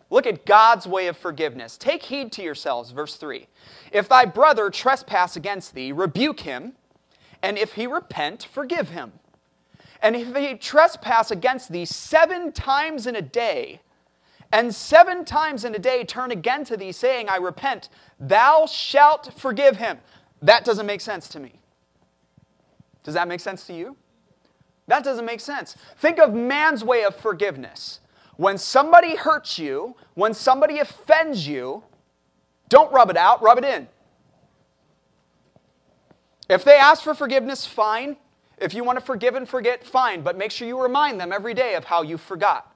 Look 0.10 0.26
at 0.26 0.46
God's 0.46 0.88
way 0.88 1.08
of 1.08 1.18
forgiveness. 1.18 1.78
Take 1.78 2.04
heed 2.04 2.32
to 2.34 2.42
yourselves, 2.42 2.92
verse 2.92 3.16
3. 3.16 3.48
If 3.92 4.10
thy 4.10 4.26
brother 4.26 4.70
trespass 4.70 5.36
against 5.36 5.76
thee, 5.76 5.92
rebuke 5.92 6.40
him, 6.40 6.74
and 7.44 7.58
if 7.58 7.74
he 7.74 7.86
repent, 7.88 8.48
forgive 8.52 8.90
him. 8.90 9.14
And 10.02 10.16
if 10.16 10.36
he 10.36 10.56
trespass 10.56 11.32
against 11.32 11.72
thee 11.72 11.86
seven 11.86 12.52
times 12.52 13.08
in 13.08 13.16
a 13.16 13.22
day, 13.22 13.82
and 14.52 14.74
seven 14.74 15.26
times 15.26 15.66
in 15.66 15.76
a 15.76 15.80
day 15.80 16.04
turn 16.04 16.32
again 16.32 16.64
to 16.66 16.78
thee, 16.78 16.92
saying, 16.92 17.28
I 17.30 17.38
repent, 17.38 17.90
thou 18.20 18.66
shalt 18.66 19.34
forgive 19.38 19.78
him. 19.78 19.98
That 20.42 20.64
doesn't 20.64 20.86
make 20.86 21.02
sense 21.02 21.28
to 21.30 21.40
me. 21.40 21.60
Does 23.04 23.14
that 23.14 23.28
make 23.28 23.40
sense 23.40 23.66
to 23.68 23.74
you? 23.74 23.98
That 24.88 25.04
doesn't 25.04 25.26
make 25.26 25.42
sense. 25.42 25.76
Think 25.98 26.20
of 26.20 26.34
man's 26.34 26.84
way 26.84 27.04
of 27.04 27.16
forgiveness. 27.16 28.00
When 28.38 28.58
somebody 28.58 29.16
hurts 29.16 29.60
you, 29.60 29.96
when 30.14 30.34
somebody 30.34 30.80
offends 30.80 31.48
you, 31.48 31.84
don't 32.70 32.92
rub 32.94 33.10
it 33.10 33.18
out, 33.18 33.42
rub 33.42 33.58
it 33.58 33.66
in. 33.66 33.88
If 36.50 36.64
they 36.64 36.78
ask 36.78 37.04
for 37.04 37.14
forgiveness, 37.14 37.66
fine. 37.66 38.16
If 38.58 38.74
you 38.74 38.84
want 38.84 39.00
to 39.00 39.06
forgive 39.06 39.36
and 39.36 39.48
forget, 39.48 39.84
fine. 39.84 40.22
But 40.22 40.38
make 40.38 40.52
sure 40.52 40.68
you 40.68 40.82
remind 40.82 41.20
them 41.20 41.32
every 41.32 41.54
day 41.54 41.76
of 41.76 41.86
how 41.86 42.02
you 42.02 42.18
forgot. 42.18 42.74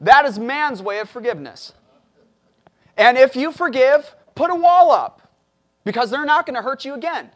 That 0.00 0.24
is 0.26 0.38
man's 0.38 0.82
way 0.82 0.98
of 0.98 1.08
forgiveness. 1.08 1.72
And 2.96 3.16
if 3.16 3.34
you 3.34 3.52
forgive, 3.52 4.14
put 4.34 4.50
a 4.50 4.54
wall 4.54 4.90
up 4.90 5.22
because 5.84 6.10
they're 6.10 6.24
not 6.24 6.46
going 6.46 6.56
to 6.56 6.62
hurt 6.62 6.84
you 6.84 6.94
again. 6.94 7.30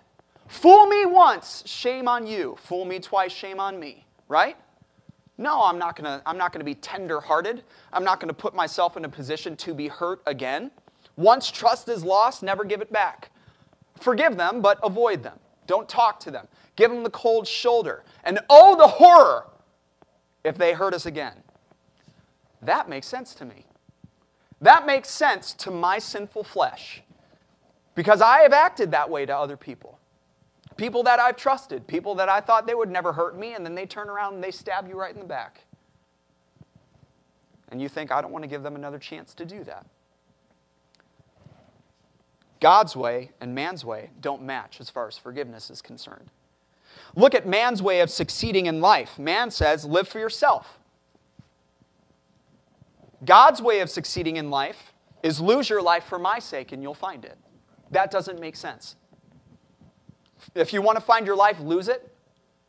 Fool 0.48 0.86
me 0.86 1.04
once, 1.04 1.62
shame 1.66 2.08
on 2.08 2.26
you. 2.26 2.56
Fool 2.60 2.84
me 2.84 2.98
twice, 2.98 3.32
shame 3.32 3.60
on 3.60 3.78
me. 3.78 4.06
Right? 4.28 4.56
No, 5.36 5.62
I'm 5.62 5.78
not 5.78 5.94
gonna, 5.94 6.20
I'm 6.26 6.36
not 6.36 6.52
gonna 6.52 6.64
be 6.64 6.74
tender-hearted. 6.74 7.62
I'm 7.92 8.02
not 8.02 8.18
gonna 8.18 8.34
put 8.34 8.54
myself 8.54 8.96
in 8.96 9.04
a 9.04 9.08
position 9.08 9.56
to 9.56 9.72
be 9.72 9.86
hurt 9.86 10.20
again. 10.26 10.72
Once 11.16 11.50
trust 11.50 11.88
is 11.88 12.02
lost, 12.02 12.42
never 12.42 12.64
give 12.64 12.80
it 12.80 12.92
back. 12.92 13.30
Forgive 14.00 14.36
them, 14.36 14.60
but 14.60 14.80
avoid 14.82 15.22
them. 15.22 15.38
Don't 15.68 15.88
talk 15.88 16.18
to 16.20 16.32
them. 16.32 16.48
Give 16.74 16.90
them 16.90 17.04
the 17.04 17.10
cold 17.10 17.46
shoulder. 17.46 18.02
And 18.24 18.40
oh, 18.50 18.76
the 18.76 18.88
horror 18.88 19.46
if 20.42 20.58
they 20.58 20.72
hurt 20.72 20.94
us 20.94 21.06
again. 21.06 21.34
That 22.62 22.88
makes 22.88 23.06
sense 23.06 23.34
to 23.36 23.44
me. 23.44 23.66
That 24.60 24.86
makes 24.86 25.08
sense 25.08 25.52
to 25.54 25.70
my 25.70 26.00
sinful 26.00 26.42
flesh 26.42 27.02
because 27.94 28.20
I 28.20 28.40
have 28.40 28.52
acted 28.52 28.90
that 28.90 29.08
way 29.08 29.26
to 29.26 29.36
other 29.36 29.56
people. 29.56 29.98
People 30.76 31.02
that 31.04 31.20
I've 31.20 31.36
trusted, 31.36 31.86
people 31.86 32.14
that 32.16 32.28
I 32.28 32.40
thought 32.40 32.66
they 32.66 32.74
would 32.74 32.90
never 32.90 33.12
hurt 33.12 33.36
me, 33.36 33.54
and 33.54 33.64
then 33.64 33.74
they 33.74 33.86
turn 33.86 34.08
around 34.08 34.34
and 34.34 34.42
they 34.42 34.50
stab 34.50 34.88
you 34.88 34.98
right 34.98 35.12
in 35.12 35.20
the 35.20 35.26
back. 35.26 35.60
And 37.70 37.82
you 37.82 37.88
think, 37.88 38.10
I 38.10 38.20
don't 38.22 38.32
want 38.32 38.44
to 38.44 38.48
give 38.48 38.62
them 38.62 38.76
another 38.76 38.98
chance 38.98 39.34
to 39.34 39.44
do 39.44 39.64
that. 39.64 39.84
God's 42.60 42.96
way 42.96 43.30
and 43.40 43.54
man's 43.54 43.84
way 43.84 44.10
don't 44.20 44.42
match 44.42 44.80
as 44.80 44.90
far 44.90 45.06
as 45.06 45.16
forgiveness 45.16 45.70
is 45.70 45.80
concerned. 45.80 46.30
Look 47.14 47.34
at 47.34 47.46
man's 47.46 47.82
way 47.82 48.00
of 48.00 48.10
succeeding 48.10 48.66
in 48.66 48.80
life. 48.80 49.18
Man 49.18 49.50
says, 49.50 49.84
live 49.84 50.08
for 50.08 50.18
yourself. 50.18 50.78
God's 53.24 53.60
way 53.60 53.80
of 53.80 53.90
succeeding 53.90 54.36
in 54.36 54.50
life 54.50 54.92
is 55.22 55.40
lose 55.40 55.68
your 55.68 55.82
life 55.82 56.04
for 56.04 56.18
my 56.18 56.38
sake 56.38 56.72
and 56.72 56.82
you'll 56.82 56.94
find 56.94 57.24
it. 57.24 57.36
That 57.90 58.10
doesn't 58.10 58.40
make 58.40 58.56
sense. 58.56 58.96
If 60.54 60.72
you 60.72 60.82
want 60.82 60.98
to 60.98 61.04
find 61.04 61.26
your 61.26 61.36
life, 61.36 61.58
lose 61.60 61.88
it. 61.88 62.12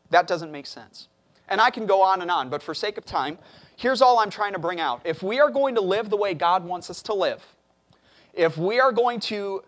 That 0.10 0.28
doesn't 0.28 0.52
make 0.52 0.66
sense. 0.66 1.08
And 1.48 1.60
I 1.60 1.70
can 1.70 1.86
go 1.86 2.02
on 2.02 2.22
and 2.22 2.32
on, 2.32 2.50
but 2.50 2.64
for 2.64 2.74
sake 2.74 2.98
of 2.98 3.06
time, 3.06 3.38
here's 3.76 4.02
all 4.02 4.20
I'm 4.20 4.30
trying 4.30 4.54
to 4.54 4.60
bring 4.60 4.80
out. 4.80 5.02
If 5.04 5.24
we 5.24 5.40
are 5.40 5.50
going 5.50 5.76
to 5.76 5.82
live 5.82 6.10
the 6.10 6.18
way 6.18 6.34
God 6.34 6.64
wants 6.64 6.90
us 6.90 7.02
to 7.04 7.14
live, 7.14 7.44
if 8.34 8.58
we 8.58 8.80
are 8.80 8.92
going 8.92 9.20
to 9.22 9.64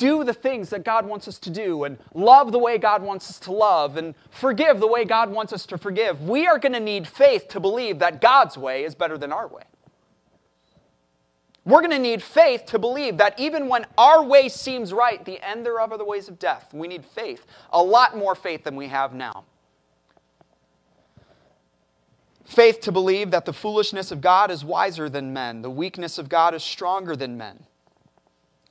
do 0.00 0.24
the 0.24 0.32
things 0.32 0.70
that 0.70 0.82
God 0.82 1.04
wants 1.04 1.28
us 1.28 1.38
to 1.40 1.50
do 1.50 1.84
and 1.84 1.98
love 2.14 2.52
the 2.52 2.58
way 2.58 2.78
God 2.78 3.02
wants 3.02 3.28
us 3.28 3.38
to 3.40 3.52
love 3.52 3.98
and 3.98 4.14
forgive 4.30 4.80
the 4.80 4.86
way 4.86 5.04
God 5.04 5.30
wants 5.30 5.52
us 5.52 5.66
to 5.66 5.76
forgive, 5.78 6.22
we 6.22 6.46
are 6.46 6.58
going 6.58 6.72
to 6.72 6.80
need 6.80 7.06
faith 7.06 7.48
to 7.48 7.60
believe 7.60 7.98
that 7.98 8.22
God's 8.22 8.56
way 8.56 8.84
is 8.84 8.94
better 8.94 9.18
than 9.18 9.30
our 9.30 9.46
way. 9.46 9.62
We're 11.66 11.82
going 11.82 11.90
to 11.90 11.98
need 11.98 12.22
faith 12.22 12.64
to 12.66 12.78
believe 12.78 13.18
that 13.18 13.38
even 13.38 13.68
when 13.68 13.84
our 13.98 14.24
way 14.24 14.48
seems 14.48 14.94
right, 14.94 15.22
the 15.22 15.38
end 15.46 15.66
thereof 15.66 15.92
are 15.92 15.98
the 15.98 16.04
ways 16.04 16.28
of 16.28 16.38
death. 16.38 16.72
We 16.72 16.88
need 16.88 17.04
faith, 17.04 17.44
a 17.70 17.82
lot 17.82 18.16
more 18.16 18.34
faith 18.34 18.64
than 18.64 18.76
we 18.76 18.88
have 18.88 19.12
now. 19.12 19.44
Faith 22.46 22.80
to 22.80 22.90
believe 22.90 23.30
that 23.30 23.44
the 23.44 23.52
foolishness 23.52 24.10
of 24.10 24.22
God 24.22 24.50
is 24.50 24.64
wiser 24.64 25.10
than 25.10 25.34
men, 25.34 25.60
the 25.60 25.70
weakness 25.70 26.16
of 26.16 26.30
God 26.30 26.54
is 26.54 26.64
stronger 26.64 27.14
than 27.14 27.36
men. 27.36 27.66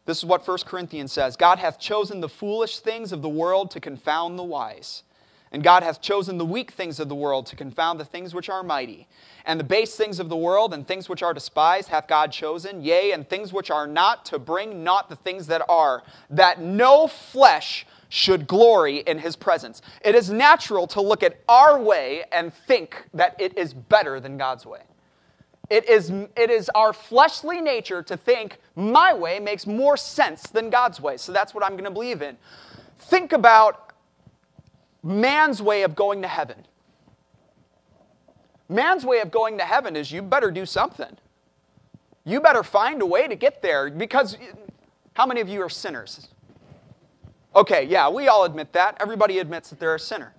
This 0.10 0.18
is 0.18 0.26
what 0.26 0.48
1 0.48 0.58
Corinthians 0.66 1.12
says 1.12 1.36
God 1.36 1.60
hath 1.60 1.80
chosen 1.80 2.20
the 2.20 2.28
foolish 2.28 2.80
things 2.80 3.12
of 3.12 3.22
the 3.22 3.30
world 3.30 3.70
to 3.70 3.80
confound 3.80 4.40
the 4.40 4.44
wise. 4.44 5.04
And 5.52 5.62
God 5.62 5.84
hath 5.84 6.02
chosen 6.02 6.40
the 6.40 6.46
weak 6.46 6.72
things 6.72 7.00
of 7.00 7.10
the 7.10 7.16
world 7.16 7.46
to 7.46 7.56
confound 7.56 8.00
the 8.00 8.06
things 8.06 8.34
which 8.34 8.50
are 8.50 8.64
mighty. 8.64 9.08
And 9.46 9.60
the 9.60 9.64
base 9.64 9.96
things 9.96 10.20
of 10.20 10.28
the 10.28 10.36
world 10.36 10.74
and 10.74 10.88
things 10.88 11.10
which 11.10 11.22
are 11.22 11.32
despised 11.32 11.90
hath 11.90 12.08
God 12.08 12.32
chosen, 12.32 12.82
yea, 12.82 13.12
and 13.12 13.30
things 13.30 13.54
which 13.54 13.70
are 13.70 13.86
not, 13.86 14.26
to 14.26 14.40
bring 14.40 14.84
not 14.84 15.10
the 15.10 15.16
things 15.16 15.46
that 15.46 15.62
are, 15.70 16.02
that 16.32 16.60
no 16.60 17.06
flesh 17.06 17.86
should 18.10 18.48
glory 18.48 18.98
in 19.02 19.20
his 19.20 19.36
presence. 19.36 19.84
It 20.04 20.16
is 20.16 20.32
natural 20.32 20.88
to 20.88 21.02
look 21.02 21.22
at 21.22 21.40
our 21.48 21.80
way 21.80 22.24
and 22.32 22.52
think 22.52 23.06
that 23.14 23.40
it 23.40 23.56
is 23.60 23.76
better 23.76 24.20
than 24.20 24.40
God's 24.40 24.66
way. 24.66 24.82
It 25.70 25.88
is, 25.88 26.10
it 26.36 26.50
is 26.50 26.70
our 26.74 26.94
fleshly 26.94 27.62
nature 27.62 28.02
to 28.04 28.18
think 28.18 28.58
my 28.76 29.14
way 29.14 29.40
makes 29.40 29.68
more 29.68 29.98
sense 29.98 30.44
than 30.44 30.70
God's 30.70 31.00
way. 31.00 31.18
So 31.18 31.32
that's 31.32 31.54
what 31.54 31.64
I'm 31.64 31.72
going 31.72 31.84
to 31.84 31.92
believe 31.92 32.22
in. 32.22 32.38
Think 32.98 33.34
about 33.34 33.94
man's 35.04 35.62
way 35.62 35.84
of 35.84 35.96
going 35.96 36.22
to 36.24 36.28
heaven. 36.28 36.66
Man's 38.68 39.06
way 39.06 39.20
of 39.20 39.32
going 39.32 39.58
to 39.58 39.64
heaven 39.64 39.96
is 39.96 40.12
you 40.12 40.22
better 40.22 40.52
do 40.52 40.66
something. 40.66 41.18
You 42.26 42.40
better 42.40 42.64
find 42.64 43.02
a 43.02 43.06
way 43.06 43.28
to 43.28 43.36
get 43.36 43.62
there 43.62 43.90
because 43.90 44.38
how 45.14 45.26
many 45.26 45.42
of 45.42 45.50
you 45.50 45.62
are 45.62 45.70
sinners? 45.70 46.30
Okay, 47.56 47.86
yeah, 47.86 48.10
we 48.10 48.28
all 48.28 48.44
admit 48.44 48.74
that. 48.74 48.98
Everybody 49.00 49.40
admits 49.40 49.70
that 49.70 49.80
they're 49.80 49.96
a 49.96 50.00
sinner. 50.00 50.34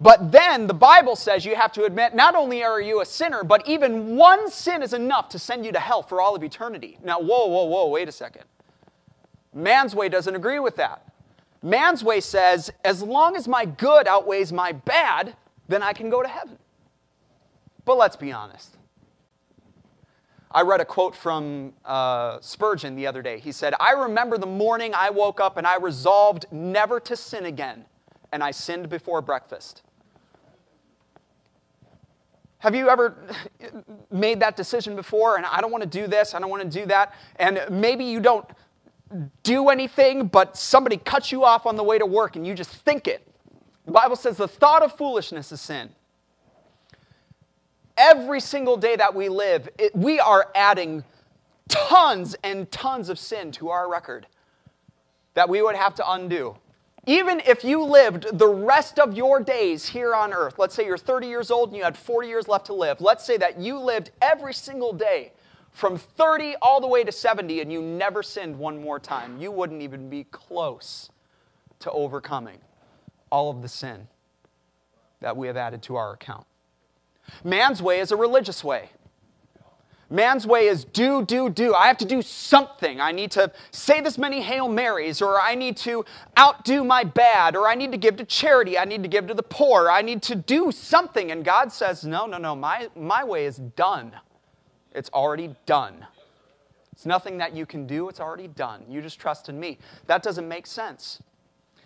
But 0.00 0.32
then 0.32 0.66
the 0.66 0.74
Bible 0.74 1.16
says 1.16 1.44
you 1.44 1.54
have 1.54 1.72
to 1.72 1.84
admit 1.84 2.14
not 2.14 2.34
only 2.34 2.64
are 2.64 2.80
you 2.80 3.00
a 3.00 3.06
sinner, 3.06 3.44
but 3.44 3.66
even 3.68 4.16
one 4.16 4.50
sin 4.50 4.82
is 4.82 4.92
enough 4.92 5.28
to 5.30 5.38
send 5.38 5.64
you 5.64 5.72
to 5.72 5.80
hell 5.80 6.02
for 6.02 6.20
all 6.20 6.34
of 6.34 6.42
eternity. 6.42 6.98
Now, 7.02 7.20
whoa, 7.20 7.46
whoa, 7.46 7.64
whoa, 7.64 7.88
wait 7.88 8.08
a 8.08 8.12
second. 8.12 8.44
Man's 9.54 9.94
way 9.94 10.08
doesn't 10.08 10.34
agree 10.34 10.58
with 10.58 10.76
that. 10.76 11.02
Man's 11.62 12.02
way 12.04 12.20
says, 12.20 12.70
as 12.84 13.02
long 13.02 13.36
as 13.36 13.48
my 13.48 13.64
good 13.64 14.06
outweighs 14.08 14.52
my 14.52 14.72
bad, 14.72 15.36
then 15.68 15.82
I 15.82 15.92
can 15.92 16.10
go 16.10 16.22
to 16.22 16.28
heaven. 16.28 16.58
But 17.84 17.96
let's 17.96 18.16
be 18.16 18.32
honest. 18.32 18.76
I 20.50 20.62
read 20.62 20.80
a 20.80 20.84
quote 20.84 21.16
from 21.16 21.72
uh, 21.84 22.38
Spurgeon 22.40 22.94
the 22.96 23.06
other 23.06 23.22
day. 23.22 23.38
He 23.38 23.50
said, 23.50 23.74
I 23.80 23.92
remember 23.92 24.38
the 24.38 24.46
morning 24.46 24.92
I 24.94 25.10
woke 25.10 25.40
up 25.40 25.56
and 25.56 25.66
I 25.66 25.76
resolved 25.76 26.46
never 26.52 27.00
to 27.00 27.16
sin 27.16 27.46
again, 27.46 27.84
and 28.34 28.42
I 28.42 28.50
sinned 28.50 28.88
before 28.88 29.22
breakfast. 29.22 29.82
Have 32.58 32.74
you 32.74 32.88
ever 32.88 33.16
made 34.10 34.40
that 34.40 34.56
decision 34.56 34.96
before? 34.96 35.36
And 35.36 35.46
I 35.46 35.60
don't 35.60 35.70
want 35.70 35.84
to 35.84 35.88
do 35.88 36.08
this, 36.08 36.34
I 36.34 36.40
don't 36.40 36.50
want 36.50 36.64
to 36.64 36.80
do 36.80 36.84
that. 36.86 37.14
And 37.36 37.64
maybe 37.70 38.04
you 38.04 38.18
don't 38.18 38.44
do 39.44 39.68
anything, 39.68 40.26
but 40.26 40.56
somebody 40.56 40.96
cuts 40.96 41.30
you 41.30 41.44
off 41.44 41.64
on 41.64 41.76
the 41.76 41.84
way 41.84 41.96
to 41.96 42.06
work 42.06 42.34
and 42.34 42.44
you 42.44 42.54
just 42.54 42.70
think 42.70 43.06
it. 43.06 43.24
The 43.86 43.92
Bible 43.92 44.16
says 44.16 44.36
the 44.36 44.48
thought 44.48 44.82
of 44.82 44.96
foolishness 44.96 45.52
is 45.52 45.60
sin. 45.60 45.90
Every 47.96 48.40
single 48.40 48.76
day 48.76 48.96
that 48.96 49.14
we 49.14 49.28
live, 49.28 49.68
it, 49.78 49.94
we 49.94 50.18
are 50.18 50.50
adding 50.56 51.04
tons 51.68 52.34
and 52.42 52.68
tons 52.72 53.08
of 53.10 53.20
sin 53.20 53.52
to 53.52 53.68
our 53.68 53.88
record 53.88 54.26
that 55.34 55.48
we 55.48 55.62
would 55.62 55.76
have 55.76 55.94
to 55.96 56.10
undo. 56.10 56.56
Even 57.06 57.40
if 57.40 57.64
you 57.64 57.84
lived 57.84 58.38
the 58.38 58.48
rest 58.48 58.98
of 58.98 59.16
your 59.16 59.40
days 59.40 59.86
here 59.86 60.14
on 60.14 60.32
earth, 60.32 60.58
let's 60.58 60.74
say 60.74 60.86
you're 60.86 60.96
30 60.96 61.26
years 61.26 61.50
old 61.50 61.68
and 61.68 61.76
you 61.76 61.84
had 61.84 61.96
40 61.96 62.28
years 62.28 62.48
left 62.48 62.66
to 62.66 62.74
live, 62.74 63.00
let's 63.00 63.24
say 63.24 63.36
that 63.36 63.58
you 63.58 63.78
lived 63.78 64.10
every 64.22 64.54
single 64.54 64.92
day 64.92 65.32
from 65.72 65.98
30 65.98 66.54
all 66.62 66.80
the 66.80 66.86
way 66.86 67.04
to 67.04 67.12
70 67.12 67.60
and 67.60 67.70
you 67.70 67.82
never 67.82 68.22
sinned 68.22 68.58
one 68.58 68.80
more 68.80 68.98
time, 68.98 69.38
you 69.38 69.50
wouldn't 69.50 69.82
even 69.82 70.08
be 70.08 70.24
close 70.24 71.10
to 71.80 71.90
overcoming 71.90 72.58
all 73.30 73.50
of 73.50 73.60
the 73.60 73.68
sin 73.68 74.08
that 75.20 75.36
we 75.36 75.46
have 75.46 75.56
added 75.56 75.82
to 75.82 75.96
our 75.96 76.12
account. 76.12 76.46
Man's 77.42 77.82
way 77.82 78.00
is 78.00 78.12
a 78.12 78.16
religious 78.16 78.62
way. 78.62 78.90
Man's 80.10 80.46
way 80.46 80.66
is 80.66 80.84
do, 80.84 81.24
do, 81.24 81.48
do. 81.48 81.74
I 81.74 81.86
have 81.86 81.98
to 81.98 82.04
do 82.04 82.22
something. 82.22 83.00
I 83.00 83.12
need 83.12 83.30
to 83.32 83.50
say 83.70 84.00
this 84.00 84.18
many 84.18 84.42
Hail 84.42 84.68
Marys, 84.68 85.22
or 85.22 85.40
I 85.40 85.54
need 85.54 85.76
to 85.78 86.04
outdo 86.38 86.84
my 86.84 87.04
bad, 87.04 87.56
or 87.56 87.68
I 87.68 87.74
need 87.74 87.92
to 87.92 87.98
give 87.98 88.16
to 88.16 88.24
charity. 88.24 88.78
I 88.78 88.84
need 88.84 89.02
to 89.02 89.08
give 89.08 89.26
to 89.28 89.34
the 89.34 89.42
poor. 89.42 89.90
I 89.90 90.02
need 90.02 90.22
to 90.22 90.34
do 90.34 90.70
something. 90.70 91.30
And 91.30 91.44
God 91.44 91.72
says, 91.72 92.04
no, 92.04 92.26
no, 92.26 92.38
no, 92.38 92.54
my, 92.54 92.88
my 92.94 93.24
way 93.24 93.46
is 93.46 93.56
done. 93.56 94.12
It's 94.94 95.10
already 95.10 95.54
done. 95.66 96.06
It's 96.92 97.06
nothing 97.06 97.38
that 97.38 97.56
you 97.56 97.66
can 97.66 97.86
do, 97.86 98.08
it's 98.08 98.20
already 98.20 98.46
done. 98.46 98.84
You 98.88 99.02
just 99.02 99.18
trust 99.18 99.48
in 99.48 99.58
me. 99.58 99.78
That 100.06 100.22
doesn't 100.22 100.46
make 100.46 100.66
sense. 100.66 101.20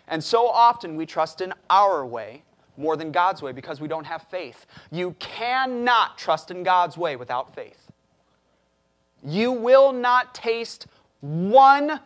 And 0.06 0.22
so 0.22 0.46
often 0.46 0.96
we 0.96 1.06
trust 1.06 1.40
in 1.40 1.54
our 1.70 2.04
way 2.04 2.42
more 2.76 2.96
than 2.96 3.10
God's 3.10 3.42
way 3.42 3.52
because 3.52 3.80
we 3.80 3.88
don't 3.88 4.04
have 4.04 4.22
faith. 4.30 4.66
You 4.90 5.16
cannot 5.18 6.18
trust 6.18 6.50
in 6.50 6.62
God's 6.62 6.96
way 6.96 7.16
without 7.16 7.54
faith. 7.54 7.87
You 9.28 9.52
will 9.52 9.92
not 9.92 10.34
taste 10.34 10.86
one, 11.20 12.00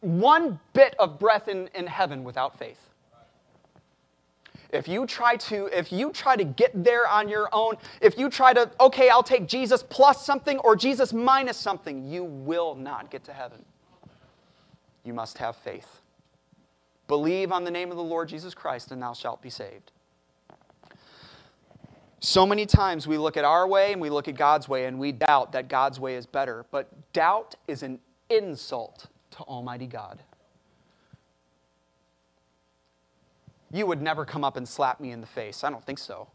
one 0.00 0.58
bit 0.72 0.94
of 0.98 1.18
breath 1.18 1.46
in, 1.46 1.68
in 1.74 1.86
heaven 1.86 2.24
without 2.24 2.58
faith. 2.58 2.80
If 4.70 4.88
you 4.88 5.06
try 5.06 5.36
to 5.36 5.66
if 5.66 5.92
you 5.92 6.10
try 6.10 6.36
to 6.36 6.44
get 6.44 6.72
there 6.84 7.06
on 7.06 7.28
your 7.28 7.48
own, 7.52 7.76
if 8.00 8.18
you 8.18 8.30
try 8.30 8.54
to 8.54 8.70
okay, 8.80 9.10
I'll 9.10 9.22
take 9.22 9.46
Jesus 9.46 9.82
plus 9.82 10.24
something 10.24 10.58
or 10.58 10.74
Jesus 10.74 11.12
minus 11.12 11.56
something, 11.58 12.06
you 12.06 12.24
will 12.24 12.74
not 12.74 13.10
get 13.10 13.24
to 13.24 13.32
heaven. 13.32 13.64
You 15.04 15.12
must 15.12 15.38
have 15.38 15.56
faith. 15.56 16.00
Believe 17.08 17.52
on 17.52 17.64
the 17.64 17.70
name 17.70 17.90
of 17.90 17.96
the 17.96 18.02
Lord 18.02 18.28
Jesus 18.28 18.54
Christ, 18.54 18.90
and 18.90 19.02
thou 19.02 19.12
shalt 19.12 19.42
be 19.42 19.50
saved. 19.50 19.90
So 22.20 22.44
many 22.44 22.66
times 22.66 23.06
we 23.06 23.16
look 23.16 23.36
at 23.36 23.44
our 23.44 23.66
way 23.68 23.92
and 23.92 24.00
we 24.00 24.10
look 24.10 24.26
at 24.26 24.36
God's 24.36 24.68
way 24.68 24.86
and 24.86 24.98
we 24.98 25.12
doubt 25.12 25.52
that 25.52 25.68
God's 25.68 26.00
way 26.00 26.16
is 26.16 26.26
better. 26.26 26.66
But 26.70 26.88
doubt 27.12 27.54
is 27.68 27.82
an 27.82 28.00
insult 28.28 29.06
to 29.32 29.38
Almighty 29.44 29.86
God. 29.86 30.22
You 33.72 33.86
would 33.86 34.02
never 34.02 34.24
come 34.24 34.44
up 34.44 34.56
and 34.56 34.66
slap 34.66 34.98
me 34.98 35.12
in 35.12 35.20
the 35.20 35.26
face. 35.26 35.62
I 35.62 35.70
don't 35.70 35.84
think 35.84 35.98
so. 35.98 36.28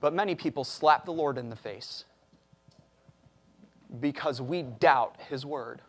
But 0.00 0.14
many 0.14 0.34
people 0.34 0.64
slap 0.64 1.04
the 1.04 1.12
Lord 1.12 1.36
in 1.36 1.50
the 1.50 1.56
face 1.56 2.04
because 4.00 4.40
we 4.40 4.62
doubt 4.62 5.16
His 5.28 5.44
word. 5.44 5.82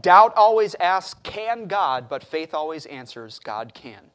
Doubt 0.00 0.34
always 0.36 0.74
asks, 0.80 1.18
Can 1.22 1.66
God? 1.66 2.08
But 2.08 2.24
faith 2.24 2.52
always 2.52 2.86
answers, 2.86 3.38
God 3.38 3.72
can. 3.74 4.10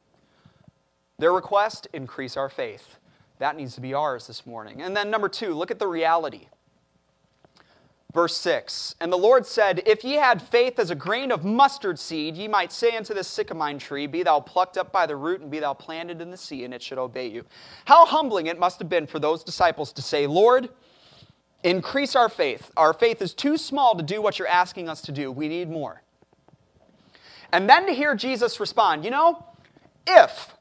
Their 1.21 1.31
request, 1.31 1.87
increase 1.93 2.35
our 2.35 2.49
faith. 2.49 2.95
That 3.37 3.55
needs 3.55 3.75
to 3.75 3.81
be 3.81 3.93
ours 3.93 4.25
this 4.25 4.43
morning. 4.45 4.81
And 4.81 4.97
then, 4.97 5.11
number 5.11 5.29
two, 5.29 5.53
look 5.53 5.69
at 5.69 5.77
the 5.77 5.85
reality. 5.85 6.47
Verse 8.11 8.35
6 8.35 8.95
And 8.99 9.13
the 9.13 9.17
Lord 9.17 9.45
said, 9.45 9.83
If 9.85 10.03
ye 10.03 10.15
had 10.15 10.41
faith 10.41 10.79
as 10.79 10.89
a 10.89 10.95
grain 10.95 11.31
of 11.31 11.45
mustard 11.45 11.99
seed, 11.99 12.35
ye 12.35 12.47
might 12.47 12.71
say 12.71 12.97
unto 12.97 13.13
this 13.13 13.27
sycamine 13.27 13.79
tree, 13.79 14.07
Be 14.07 14.23
thou 14.23 14.39
plucked 14.39 14.79
up 14.79 14.91
by 14.91 15.05
the 15.05 15.15
root, 15.15 15.41
and 15.41 15.51
be 15.51 15.59
thou 15.59 15.75
planted 15.75 16.21
in 16.21 16.31
the 16.31 16.37
sea, 16.37 16.65
and 16.65 16.73
it 16.73 16.81
should 16.81 16.97
obey 16.97 17.27
you. 17.27 17.45
How 17.85 18.07
humbling 18.07 18.47
it 18.47 18.57
must 18.57 18.79
have 18.79 18.89
been 18.89 19.05
for 19.05 19.19
those 19.19 19.43
disciples 19.43 19.93
to 19.93 20.01
say, 20.01 20.25
Lord, 20.25 20.69
Increase 21.63 22.15
our 22.15 22.27
faith. 22.27 22.71
Our 22.75 22.91
faith 22.91 23.21
is 23.21 23.35
too 23.35 23.55
small 23.55 23.95
to 23.95 24.01
do 24.01 24.19
what 24.19 24.39
you're 24.39 24.47
asking 24.47 24.89
us 24.89 25.01
to 25.03 25.11
do. 25.11 25.31
We 25.31 25.47
need 25.47 25.69
more. 25.69 26.01
And 27.53 27.69
then 27.69 27.85
to 27.85 27.93
hear 27.93 28.15
Jesus 28.15 28.59
respond, 28.59 29.05
you 29.05 29.11
know, 29.11 29.45
if 30.07 30.55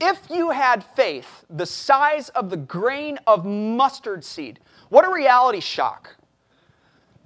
if 0.00 0.30
you 0.30 0.50
had 0.50 0.82
faith 0.82 1.44
the 1.50 1.66
size 1.66 2.30
of 2.30 2.50
the 2.50 2.56
grain 2.56 3.18
of 3.26 3.44
mustard 3.44 4.24
seed, 4.24 4.60
what 4.88 5.06
a 5.06 5.12
reality 5.12 5.60
shock. 5.60 6.16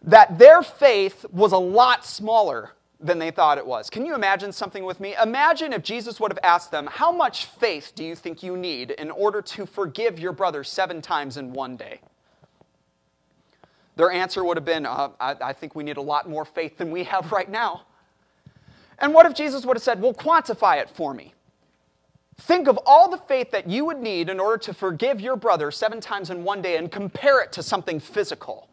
That 0.02 0.38
their 0.38 0.62
faith 0.62 1.24
was 1.32 1.52
a 1.52 1.58
lot 1.58 2.04
smaller 2.04 2.72
than 3.00 3.18
they 3.18 3.30
thought 3.30 3.58
it 3.58 3.66
was. 3.66 3.90
Can 3.90 4.04
you 4.04 4.14
imagine 4.14 4.52
something 4.52 4.84
with 4.84 5.00
me? 5.00 5.14
Imagine 5.22 5.72
if 5.72 5.82
Jesus 5.82 6.18
would 6.20 6.30
have 6.30 6.38
asked 6.42 6.70
them, 6.70 6.88
How 6.90 7.12
much 7.12 7.46
faith 7.46 7.92
do 7.94 8.04
you 8.04 8.14
think 8.14 8.42
you 8.42 8.56
need 8.56 8.90
in 8.92 9.10
order 9.10 9.40
to 9.42 9.66
forgive 9.66 10.18
your 10.18 10.32
brother 10.32 10.64
seven 10.64 11.00
times 11.00 11.36
in 11.36 11.52
one 11.52 11.76
day? 11.76 12.00
Their 13.96 14.10
answer 14.10 14.44
would 14.44 14.56
have 14.56 14.64
been, 14.64 14.86
uh, 14.86 15.10
I, 15.20 15.36
I 15.40 15.52
think 15.52 15.74
we 15.74 15.84
need 15.84 15.96
a 15.96 16.02
lot 16.02 16.28
more 16.28 16.44
faith 16.44 16.78
than 16.78 16.90
we 16.90 17.04
have 17.04 17.30
right 17.30 17.48
now. 17.48 17.82
And 18.98 19.14
what 19.14 19.26
if 19.26 19.34
Jesus 19.34 19.64
would 19.64 19.76
have 19.76 19.82
said, 19.82 20.00
Well, 20.00 20.14
quantify 20.14 20.80
it 20.80 20.90
for 20.90 21.14
me? 21.14 21.34
Think 22.36 22.66
of 22.68 22.78
all 22.84 23.08
the 23.08 23.18
faith 23.18 23.50
that 23.52 23.68
you 23.68 23.84
would 23.84 24.00
need 24.00 24.28
in 24.28 24.40
order 24.40 24.58
to 24.58 24.74
forgive 24.74 25.20
your 25.20 25.36
brother 25.36 25.70
seven 25.70 26.00
times 26.00 26.30
in 26.30 26.44
one 26.44 26.60
day 26.62 26.76
and 26.76 26.90
compare 26.90 27.40
it 27.42 27.52
to 27.52 27.62
something 27.62 28.00
physical. 28.00 28.68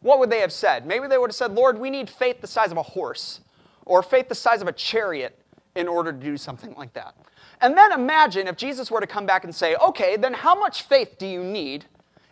What 0.00 0.18
would 0.18 0.30
they 0.30 0.40
have 0.40 0.52
said? 0.52 0.86
Maybe 0.86 1.06
they 1.06 1.18
would 1.18 1.30
have 1.30 1.36
said, 1.36 1.52
Lord, 1.52 1.78
we 1.78 1.90
need 1.90 2.08
faith 2.08 2.40
the 2.40 2.46
size 2.46 2.72
of 2.72 2.78
a 2.78 2.82
horse 2.82 3.40
or 3.84 4.02
faith 4.02 4.28
the 4.28 4.34
size 4.34 4.62
of 4.62 4.68
a 4.68 4.72
chariot 4.72 5.38
in 5.74 5.88
order 5.88 6.12
to 6.12 6.18
do 6.18 6.36
something 6.36 6.74
like 6.76 6.92
that. 6.94 7.14
And 7.60 7.76
then 7.76 7.92
imagine 7.92 8.48
if 8.48 8.56
Jesus 8.56 8.90
were 8.90 9.00
to 9.00 9.06
come 9.06 9.26
back 9.26 9.44
and 9.44 9.54
say, 9.54 9.76
okay, 9.76 10.16
then 10.16 10.32
how 10.32 10.58
much 10.58 10.82
faith 10.82 11.16
do 11.18 11.26
you 11.26 11.44
need 11.44 11.84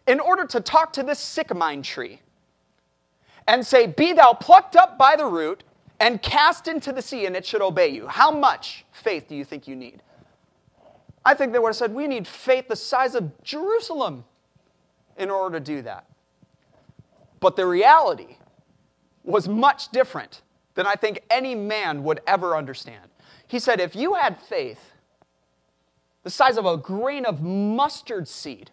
in 0.07 0.19
order 0.19 0.45
to 0.47 0.61
talk 0.61 0.93
to 0.95 1.03
this 1.03 1.21
sycamine 1.21 1.83
tree 1.83 2.21
and 3.47 3.65
say, 3.65 3.87
Be 3.87 4.13
thou 4.13 4.33
plucked 4.33 4.77
up 4.77 4.99
by 4.99 5.17
the 5.17 5.27
root 5.27 5.63
and 6.01 6.21
cast 6.23 6.67
into 6.67 6.93
the 6.93 7.03
sea, 7.03 7.27
and 7.27 7.37
it 7.37 7.47
should 7.47 7.63
obey 7.63 7.89
you? 7.89 8.07
How 8.07 8.31
much 8.31 8.85
faith 8.93 9.29
do 9.29 9.37
you 9.37 9.45
think 9.45 9.69
you 9.69 9.77
need? 9.77 10.03
I 11.31 11.35
think 11.35 11.53
they 11.53 11.61
would 11.61 11.69
have 11.69 11.77
said, 11.77 11.95
We 11.95 12.09
need 12.09 12.27
faith 12.27 12.67
the 12.67 12.75
size 12.75 13.15
of 13.15 13.41
Jerusalem 13.45 14.25
in 15.17 15.31
order 15.31 15.61
to 15.61 15.65
do 15.65 15.81
that. 15.83 16.07
But 17.39 17.55
the 17.55 17.67
reality 17.67 18.39
was 19.23 19.49
much 19.49 19.91
different 19.91 20.43
than 20.75 20.89
I 20.89 20.95
think 20.95 21.23
any 21.31 21.55
man 21.55 22.03
would 22.03 22.21
ever 22.27 22.57
understand. 22.57 23.11
He 23.47 23.61
said, 23.61 23.79
If 23.79 23.95
you 23.95 24.15
had 24.15 24.41
faith 24.41 24.81
the 26.25 26.31
size 26.31 26.57
of 26.57 26.67
a 26.67 26.77
grain 26.77 27.25
of 27.25 27.41
mustard 27.41 28.27
seed, 28.27 28.73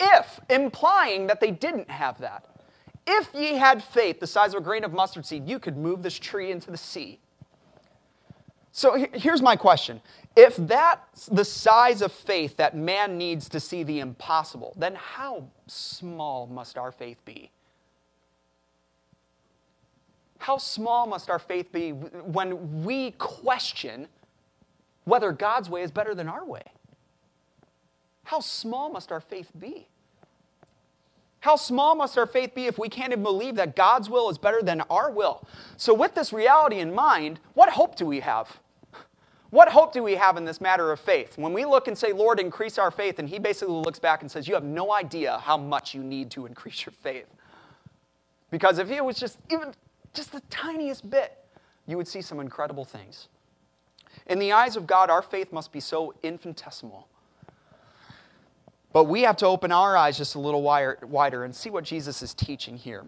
If, 0.00 0.40
implying 0.50 1.28
that 1.28 1.40
they 1.40 1.52
didn't 1.52 1.88
have 1.88 2.18
that. 2.18 2.46
If 3.06 3.28
ye 3.32 3.54
had 3.54 3.84
faith 3.84 4.18
the 4.18 4.26
size 4.26 4.54
of 4.54 4.60
a 4.60 4.64
grain 4.64 4.82
of 4.82 4.92
mustard 4.92 5.24
seed, 5.24 5.48
you 5.48 5.60
could 5.60 5.76
move 5.76 6.02
this 6.02 6.18
tree 6.18 6.50
into 6.50 6.72
the 6.72 6.76
sea. 6.76 7.20
So 8.72 9.06
here's 9.12 9.42
my 9.42 9.56
question. 9.56 10.00
If 10.38 10.54
that's 10.56 11.26
the 11.26 11.44
size 11.44 12.00
of 12.00 12.12
faith 12.12 12.58
that 12.58 12.76
man 12.76 13.18
needs 13.18 13.48
to 13.48 13.58
see 13.58 13.82
the 13.82 13.98
impossible, 13.98 14.72
then 14.76 14.94
how 14.94 15.48
small 15.66 16.46
must 16.46 16.78
our 16.78 16.92
faith 16.92 17.24
be? 17.24 17.50
How 20.38 20.58
small 20.58 21.08
must 21.08 21.28
our 21.28 21.40
faith 21.40 21.72
be 21.72 21.90
when 21.90 22.84
we 22.84 23.10
question 23.18 24.06
whether 25.06 25.32
God's 25.32 25.68
way 25.68 25.82
is 25.82 25.90
better 25.90 26.14
than 26.14 26.28
our 26.28 26.44
way? 26.44 26.62
How 28.22 28.38
small 28.38 28.90
must 28.90 29.10
our 29.10 29.20
faith 29.20 29.50
be? 29.58 29.88
How 31.40 31.56
small 31.56 31.96
must 31.96 32.16
our 32.16 32.26
faith 32.26 32.54
be 32.54 32.66
if 32.66 32.78
we 32.78 32.88
can't 32.88 33.10
even 33.10 33.24
believe 33.24 33.56
that 33.56 33.74
God's 33.74 34.08
will 34.08 34.30
is 34.30 34.38
better 34.38 34.62
than 34.62 34.82
our 34.82 35.10
will? 35.10 35.48
So, 35.76 35.92
with 35.94 36.14
this 36.14 36.32
reality 36.32 36.78
in 36.78 36.94
mind, 36.94 37.40
what 37.54 37.70
hope 37.70 37.96
do 37.96 38.06
we 38.06 38.20
have? 38.20 38.60
What 39.50 39.70
hope 39.70 39.92
do 39.92 40.02
we 40.02 40.14
have 40.14 40.36
in 40.36 40.44
this 40.44 40.60
matter 40.60 40.92
of 40.92 41.00
faith? 41.00 41.38
When 41.38 41.52
we 41.52 41.64
look 41.64 41.88
and 41.88 41.96
say, 41.96 42.12
Lord, 42.12 42.38
increase 42.38 42.76
our 42.76 42.90
faith, 42.90 43.18
and 43.18 43.28
He 43.28 43.38
basically 43.38 43.74
looks 43.74 43.98
back 43.98 44.20
and 44.22 44.30
says, 44.30 44.46
You 44.46 44.54
have 44.54 44.64
no 44.64 44.92
idea 44.92 45.38
how 45.38 45.56
much 45.56 45.94
you 45.94 46.02
need 46.02 46.30
to 46.32 46.46
increase 46.46 46.84
your 46.84 46.92
faith. 46.92 47.26
Because 48.50 48.78
if 48.78 48.90
it 48.90 49.04
was 49.04 49.18
just 49.18 49.38
even 49.50 49.72
just 50.12 50.32
the 50.32 50.40
tiniest 50.50 51.08
bit, 51.08 51.36
you 51.86 51.96
would 51.96 52.08
see 52.08 52.20
some 52.20 52.40
incredible 52.40 52.84
things. 52.84 53.28
In 54.26 54.38
the 54.38 54.52
eyes 54.52 54.76
of 54.76 54.86
God, 54.86 55.10
our 55.10 55.22
faith 55.22 55.52
must 55.52 55.72
be 55.72 55.80
so 55.80 56.14
infinitesimal. 56.22 57.08
But 58.92 59.04
we 59.04 59.22
have 59.22 59.36
to 59.38 59.46
open 59.46 59.70
our 59.70 59.96
eyes 59.96 60.18
just 60.18 60.34
a 60.34 60.38
little 60.38 60.62
wider 60.62 61.44
and 61.44 61.54
see 61.54 61.70
what 61.70 61.84
Jesus 61.84 62.22
is 62.22 62.34
teaching 62.34 62.76
here. 62.76 63.04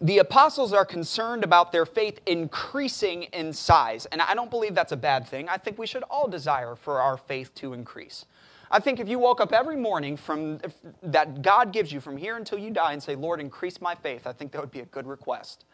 The 0.00 0.18
apostles 0.18 0.72
are 0.72 0.84
concerned 0.84 1.44
about 1.44 1.70
their 1.70 1.86
faith 1.86 2.20
increasing 2.26 3.24
in 3.24 3.52
size, 3.52 4.06
and 4.06 4.20
I 4.20 4.34
don't 4.34 4.50
believe 4.50 4.74
that's 4.74 4.92
a 4.92 4.96
bad 4.96 5.26
thing. 5.26 5.48
I 5.48 5.56
think 5.56 5.78
we 5.78 5.86
should 5.86 6.02
all 6.04 6.26
desire 6.26 6.74
for 6.74 7.00
our 7.00 7.16
faith 7.16 7.54
to 7.56 7.72
increase. 7.72 8.26
I 8.70 8.80
think 8.80 8.98
if 8.98 9.08
you 9.08 9.20
woke 9.20 9.40
up 9.40 9.52
every 9.52 9.76
morning 9.76 10.16
from 10.16 10.58
that 11.02 11.42
God 11.42 11.72
gives 11.72 11.92
you 11.92 12.00
from 12.00 12.16
here 12.16 12.36
until 12.36 12.58
you 12.58 12.70
die 12.70 12.92
and 12.92 13.02
say, 13.02 13.14
"Lord, 13.14 13.40
increase 13.40 13.80
my 13.80 13.94
faith," 13.94 14.26
I 14.26 14.32
think 14.32 14.50
that 14.52 14.60
would 14.60 14.72
be 14.72 14.80
a 14.80 14.86
good 14.86 15.06
request. 15.06 15.64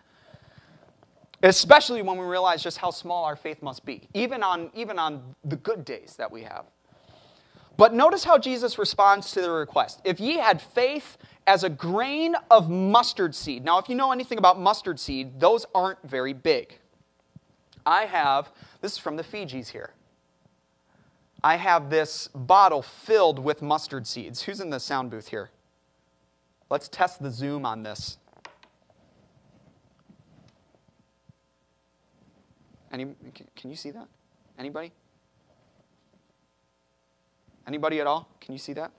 Especially 1.43 2.03
when 2.03 2.19
we 2.19 2.27
realize 2.27 2.63
just 2.63 2.77
how 2.77 2.91
small 2.91 3.25
our 3.25 3.37
faith 3.37 3.63
must 3.63 3.87
be, 3.87 4.07
even 4.13 4.43
on 4.43 4.71
even 4.75 4.99
on 4.99 5.35
the 5.43 5.57
good 5.57 5.87
days 5.87 6.17
that 6.17 6.31
we 6.31 6.43
have. 6.43 6.67
But 7.81 7.95
notice 7.95 8.25
how 8.25 8.37
Jesus 8.37 8.79
responds 8.79 9.33
to 9.33 9.41
the 9.41 9.51
request. 9.51 10.03
If 10.05 10.21
ye 10.21 10.37
had 10.37 10.61
faith 10.61 11.17
as 11.47 11.65
a 11.65 11.71
grain 11.71 12.37
of 12.51 12.69
mustard 12.69 13.35
seed. 13.35 13.65
Now, 13.65 13.79
if 13.79 13.89
you 13.89 13.95
know 13.95 14.13
anything 14.13 14.37
about 14.37 14.61
mustard 14.61 15.01
seed, 15.01 15.41
those 15.41 15.65
aren't 15.75 15.99
very 16.03 16.35
big. 16.35 16.79
I 17.87 18.05
have, 18.05 18.53
this 18.83 18.93
is 18.93 18.99
from 18.99 19.17
the 19.17 19.25
Fijis 19.25 19.69
here. 19.69 19.95
I 21.43 21.57
have 21.57 21.89
this 21.89 22.29
bottle 22.35 22.83
filled 22.83 23.39
with 23.39 23.63
mustard 23.63 24.07
seeds. 24.07 24.43
Who's 24.43 24.61
in 24.61 24.69
the 24.69 24.79
sound 24.79 25.11
booth 25.11 25.29
here? 25.29 25.49
Let's 26.69 26.87
test 26.87 27.23
the 27.23 27.31
zoom 27.31 27.65
on 27.65 27.83
this. 27.83 28.19
Any, 32.93 33.07
can 33.57 33.71
you 33.71 33.77
see 33.77 33.91
that? 33.93 34.07
Anybody? 34.59 34.93
Anybody 37.71 38.01
at 38.01 38.07
all? 38.09 38.29
Can 38.41 38.53
you 38.53 38.59
see 38.59 38.73
that? 38.73 38.91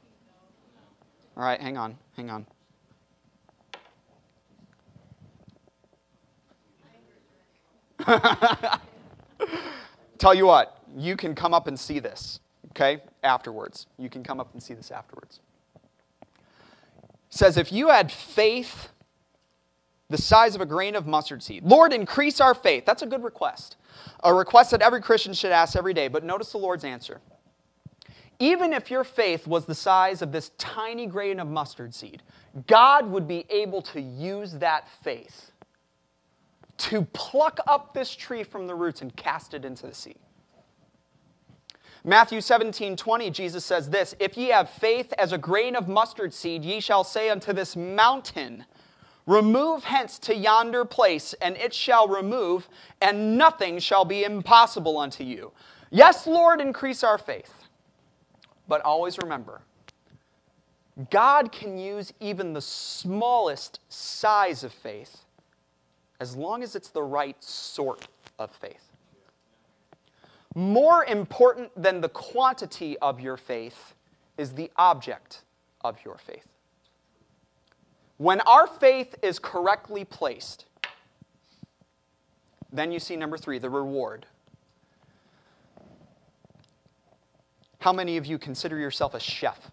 All 1.35 1.43
right, 1.43 1.59
hang 1.59 1.77
on, 1.77 1.97
hang 2.15 2.29
on. 2.29 2.45
Tell 10.17 10.33
you 10.33 10.45
what, 10.45 10.81
you 10.95 11.17
can 11.17 11.35
come 11.35 11.53
up 11.53 11.67
and 11.67 11.77
see 11.77 11.99
this, 11.99 12.39
okay, 12.69 13.01
afterwards. 13.23 13.87
You 13.97 14.09
can 14.09 14.23
come 14.23 14.39
up 14.39 14.53
and 14.53 14.63
see 14.63 14.73
this 14.73 14.89
afterwards. 14.89 15.41
It 16.23 16.29
says, 17.29 17.57
if 17.57 17.73
you 17.73 17.89
had 17.89 18.09
faith 18.09 18.87
the 20.09 20.17
size 20.17 20.55
of 20.55 20.61
a 20.61 20.65
grain 20.65 20.95
of 20.95 21.05
mustard 21.05 21.43
seed, 21.43 21.65
Lord, 21.65 21.91
increase 21.91 22.39
our 22.39 22.55
faith. 22.55 22.85
That's 22.85 23.01
a 23.01 23.05
good 23.05 23.25
request. 23.25 23.75
A 24.23 24.33
request 24.33 24.71
that 24.71 24.81
every 24.81 25.01
Christian 25.01 25.33
should 25.33 25.51
ask 25.51 25.75
every 25.75 25.93
day, 25.93 26.07
but 26.07 26.23
notice 26.23 26.53
the 26.53 26.57
Lord's 26.57 26.85
answer 26.85 27.19
even 28.41 28.73
if 28.73 28.89
your 28.89 29.03
faith 29.03 29.45
was 29.45 29.65
the 29.65 29.75
size 29.75 30.23
of 30.23 30.31
this 30.31 30.49
tiny 30.57 31.05
grain 31.05 31.39
of 31.39 31.47
mustard 31.47 31.93
seed, 31.93 32.23
God 32.65 33.05
would 33.05 33.27
be 33.27 33.45
able 33.51 33.83
to 33.83 34.01
use 34.01 34.53
that 34.53 34.87
faith 35.03 35.51
to 36.77 37.03
pluck 37.13 37.59
up 37.67 37.93
this 37.93 38.15
tree 38.15 38.43
from 38.43 38.65
the 38.65 38.73
roots 38.73 39.03
and 39.03 39.15
cast 39.15 39.53
it 39.53 39.63
into 39.63 39.85
the 39.85 39.93
sea. 39.93 40.15
Matthew 42.03 42.41
17, 42.41 42.95
20, 42.95 43.29
Jesus 43.29 43.63
says 43.63 43.91
this 43.91 44.15
If 44.19 44.35
ye 44.35 44.47
have 44.47 44.71
faith 44.71 45.13
as 45.19 45.33
a 45.33 45.37
grain 45.37 45.75
of 45.75 45.87
mustard 45.87 46.33
seed, 46.33 46.65
ye 46.65 46.79
shall 46.79 47.03
say 47.03 47.29
unto 47.29 47.53
this 47.53 47.75
mountain, 47.75 48.65
Remove 49.27 49.83
hence 49.83 50.17
to 50.17 50.35
yonder 50.35 50.83
place, 50.83 51.33
and 51.33 51.55
it 51.57 51.75
shall 51.75 52.07
remove, 52.07 52.67
and 52.99 53.37
nothing 53.37 53.77
shall 53.77 54.03
be 54.03 54.23
impossible 54.23 54.97
unto 54.97 55.23
you. 55.23 55.51
Yes, 55.91 56.25
Lord, 56.25 56.59
increase 56.59 57.03
our 57.03 57.19
faith. 57.19 57.60
But 58.71 58.85
always 58.85 59.17
remember, 59.17 59.63
God 61.09 61.51
can 61.51 61.77
use 61.77 62.13
even 62.21 62.53
the 62.53 62.61
smallest 62.61 63.81
size 63.89 64.63
of 64.63 64.71
faith 64.71 65.25
as 66.21 66.37
long 66.37 66.63
as 66.63 66.73
it's 66.73 66.87
the 66.87 67.03
right 67.03 67.35
sort 67.43 68.07
of 68.39 68.49
faith. 68.49 68.93
More 70.55 71.03
important 71.03 71.69
than 71.75 71.99
the 71.99 72.07
quantity 72.07 72.97
of 72.99 73.19
your 73.19 73.35
faith 73.35 73.93
is 74.37 74.53
the 74.53 74.71
object 74.77 75.41
of 75.81 75.97
your 76.05 76.17
faith. 76.17 76.47
When 78.19 78.39
our 78.39 78.67
faith 78.67 79.15
is 79.21 79.37
correctly 79.37 80.05
placed, 80.05 80.63
then 82.71 82.93
you 82.93 82.99
see 82.99 83.17
number 83.17 83.37
three, 83.37 83.59
the 83.59 83.69
reward. 83.69 84.27
How 87.81 87.91
many 87.91 88.17
of 88.17 88.27
you 88.27 88.37
consider 88.37 88.77
yourself 88.77 89.15
a 89.15 89.19
chef? 89.19 89.71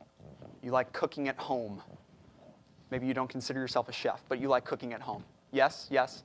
You 0.62 0.70
like 0.70 0.94
cooking 0.94 1.28
at 1.28 1.36
home. 1.36 1.82
Maybe 2.90 3.06
you 3.06 3.12
don't 3.12 3.28
consider 3.28 3.60
yourself 3.60 3.90
a 3.90 3.92
chef, 3.92 4.22
but 4.30 4.40
you 4.40 4.48
like 4.48 4.64
cooking 4.64 4.94
at 4.94 5.02
home. 5.02 5.22
Yes, 5.52 5.88
yes. 5.90 6.22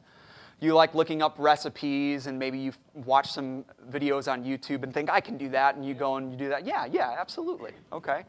You 0.62 0.76
like 0.76 0.96
looking 0.96 1.22
up 1.22 1.36
recipes 1.38 2.28
and 2.28 2.40
maybe 2.40 2.58
you 2.58 2.72
watch 2.94 3.34
some 3.34 3.66
videos 3.92 4.32
on 4.32 4.46
YouTube 4.46 4.84
and 4.84 4.94
think, 4.94 5.10
I 5.10 5.20
can 5.20 5.36
do 5.38 5.50
that, 5.50 5.76
and 5.76 5.86
you 5.86 5.94
go 5.94 6.16
and 6.16 6.32
you 6.32 6.38
do 6.38 6.48
that. 6.48 6.66
Yeah, 6.66 6.86
yeah, 6.86 7.18
absolutely. 7.20 7.72
Okay. 7.92 8.24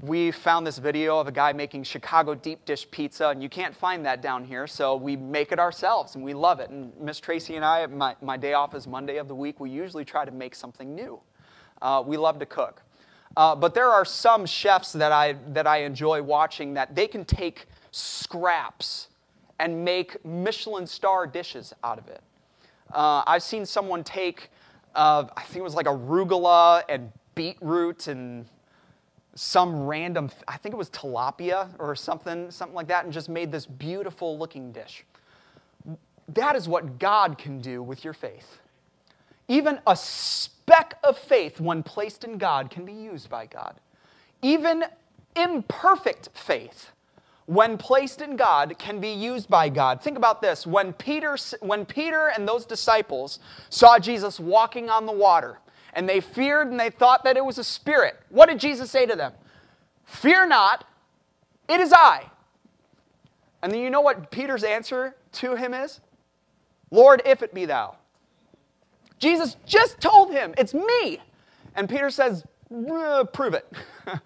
We 0.00 0.32
found 0.32 0.66
this 0.66 0.78
video 0.78 1.20
of 1.20 1.28
a 1.28 1.32
guy 1.32 1.52
making 1.52 1.84
Chicago 1.84 2.34
deep 2.34 2.64
dish 2.64 2.90
pizza, 2.90 3.28
and 3.28 3.40
you 3.40 3.48
can't 3.48 3.76
find 3.76 4.04
that 4.04 4.20
down 4.20 4.44
here, 4.44 4.66
so 4.66 4.96
we 4.96 5.14
make 5.14 5.52
it 5.52 5.60
ourselves 5.60 6.16
and 6.16 6.24
we 6.24 6.34
love 6.34 6.58
it. 6.58 6.70
And 6.70 6.92
Miss 6.98 7.20
Tracy 7.20 7.54
and 7.54 7.64
I, 7.64 7.86
my, 7.86 8.16
my 8.20 8.36
day 8.36 8.54
off 8.54 8.74
is 8.74 8.88
Monday 8.88 9.18
of 9.18 9.28
the 9.28 9.34
week, 9.36 9.60
we 9.60 9.70
usually 9.70 10.04
try 10.04 10.24
to 10.24 10.32
make 10.32 10.56
something 10.56 10.92
new. 10.92 11.20
Uh, 11.82 12.02
we 12.04 12.16
love 12.16 12.38
to 12.38 12.46
cook. 12.46 12.82
Uh, 13.36 13.54
but 13.54 13.74
there 13.74 13.88
are 13.88 14.04
some 14.04 14.44
chefs 14.44 14.92
that 14.92 15.12
I, 15.12 15.34
that 15.48 15.66
I 15.66 15.78
enjoy 15.84 16.22
watching 16.22 16.74
that 16.74 16.94
they 16.94 17.06
can 17.06 17.24
take 17.24 17.66
scraps 17.90 19.08
and 19.58 19.84
make 19.84 20.22
Michelin 20.24 20.86
star 20.86 21.26
dishes 21.26 21.72
out 21.84 21.98
of 21.98 22.08
it. 22.08 22.22
Uh, 22.92 23.22
I've 23.26 23.42
seen 23.42 23.64
someone 23.64 24.02
take, 24.02 24.50
uh, 24.94 25.26
I 25.36 25.42
think 25.42 25.58
it 25.58 25.62
was 25.62 25.74
like 25.74 25.86
arugula 25.86 26.82
and 26.88 27.12
beetroot 27.34 28.08
and 28.08 28.46
some 29.34 29.86
random, 29.86 30.30
I 30.48 30.56
think 30.56 30.74
it 30.74 30.78
was 30.78 30.90
tilapia 30.90 31.68
or 31.78 31.94
something, 31.94 32.50
something 32.50 32.74
like 32.74 32.88
that, 32.88 33.04
and 33.04 33.12
just 33.12 33.28
made 33.28 33.52
this 33.52 33.64
beautiful 33.64 34.36
looking 34.38 34.72
dish. 34.72 35.04
That 36.28 36.56
is 36.56 36.68
what 36.68 36.98
God 36.98 37.38
can 37.38 37.60
do 37.60 37.82
with 37.82 38.04
your 38.04 38.12
faith. 38.12 38.58
Even 39.48 39.80
a 39.86 39.96
speck 40.70 40.94
of 41.02 41.18
faith, 41.18 41.60
when 41.60 41.82
placed 41.82 42.22
in 42.22 42.38
God, 42.38 42.70
can 42.70 42.84
be 42.84 42.92
used 42.92 43.28
by 43.28 43.44
God. 43.44 43.74
Even 44.40 44.84
imperfect 45.34 46.28
faith, 46.32 46.90
when 47.46 47.76
placed 47.76 48.20
in 48.20 48.36
God, 48.36 48.78
can 48.78 49.00
be 49.00 49.10
used 49.10 49.48
by 49.48 49.68
God. 49.68 50.00
Think 50.00 50.16
about 50.16 50.40
this. 50.40 50.68
When 50.68 50.92
Peter, 50.92 51.36
when 51.58 51.84
Peter 51.84 52.28
and 52.28 52.46
those 52.46 52.64
disciples 52.64 53.40
saw 53.68 53.98
Jesus 53.98 54.38
walking 54.38 54.88
on 54.88 55.06
the 55.06 55.12
water, 55.12 55.58
and 55.92 56.08
they 56.08 56.20
feared 56.20 56.68
and 56.68 56.78
they 56.78 56.90
thought 56.90 57.24
that 57.24 57.36
it 57.36 57.44
was 57.44 57.58
a 57.58 57.64
spirit, 57.64 58.14
what 58.28 58.48
did 58.48 58.60
Jesus 58.60 58.92
say 58.92 59.06
to 59.06 59.16
them? 59.16 59.32
Fear 60.04 60.46
not, 60.46 60.86
it 61.68 61.80
is 61.80 61.92
I. 61.92 62.30
And 63.60 63.72
then 63.72 63.80
you 63.80 63.90
know 63.90 64.02
what 64.02 64.30
Peter's 64.30 64.62
answer 64.62 65.16
to 65.32 65.56
him 65.56 65.74
is? 65.74 66.00
Lord, 66.92 67.22
if 67.24 67.42
it 67.42 67.52
be 67.52 67.64
thou. 67.64 67.96
Jesus 69.20 69.56
just 69.64 70.00
told 70.00 70.32
him, 70.32 70.54
It's 70.58 70.74
me. 70.74 71.20
And 71.76 71.88
Peter 71.88 72.10
says, 72.10 72.44
Prove 72.68 73.54
it. 73.54 73.72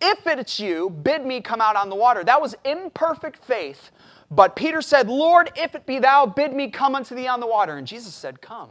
If 0.00 0.26
it's 0.26 0.60
you, 0.60 0.90
bid 0.90 1.26
me 1.26 1.40
come 1.40 1.60
out 1.60 1.76
on 1.76 1.88
the 1.88 1.96
water. 1.96 2.22
That 2.22 2.40
was 2.40 2.54
imperfect 2.64 3.44
faith. 3.44 3.90
But 4.30 4.54
Peter 4.54 4.80
said, 4.80 5.08
Lord, 5.08 5.50
if 5.56 5.74
it 5.74 5.86
be 5.86 5.98
thou, 5.98 6.26
bid 6.26 6.52
me 6.52 6.70
come 6.70 6.94
unto 6.94 7.14
thee 7.14 7.26
on 7.26 7.40
the 7.40 7.46
water. 7.46 7.76
And 7.76 7.86
Jesus 7.86 8.14
said, 8.14 8.40
Come. 8.40 8.70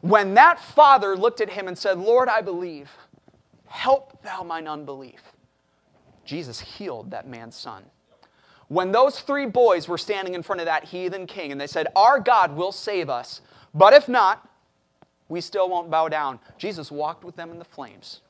When 0.00 0.34
that 0.34 0.60
father 0.60 1.16
looked 1.16 1.40
at 1.40 1.50
him 1.50 1.66
and 1.66 1.76
said, 1.76 1.98
Lord, 1.98 2.28
I 2.28 2.40
believe, 2.40 2.90
help 3.66 4.22
thou 4.22 4.42
mine 4.42 4.68
unbelief, 4.68 5.20
Jesus 6.24 6.60
healed 6.60 7.10
that 7.10 7.26
man's 7.26 7.56
son. 7.56 7.84
When 8.68 8.92
those 8.92 9.20
three 9.20 9.46
boys 9.46 9.88
were 9.88 9.98
standing 9.98 10.34
in 10.34 10.42
front 10.42 10.60
of 10.60 10.66
that 10.66 10.84
heathen 10.84 11.26
king 11.26 11.52
and 11.52 11.60
they 11.60 11.66
said, 11.66 11.88
Our 11.96 12.20
God 12.20 12.56
will 12.56 12.72
save 12.72 13.10
us, 13.10 13.40
but 13.74 13.92
if 13.92 14.08
not, 14.08 14.48
we 15.28 15.40
still 15.40 15.68
won't 15.68 15.90
bow 15.90 16.08
down, 16.08 16.38
Jesus 16.58 16.90
walked 16.90 17.24
with 17.24 17.36
them 17.36 17.50
in 17.50 17.58
the 17.58 17.64
flames. 17.64 18.20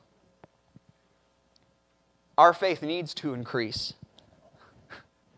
Our 2.37 2.53
faith 2.53 2.81
needs 2.81 3.13
to 3.15 3.33
increase, 3.33 3.93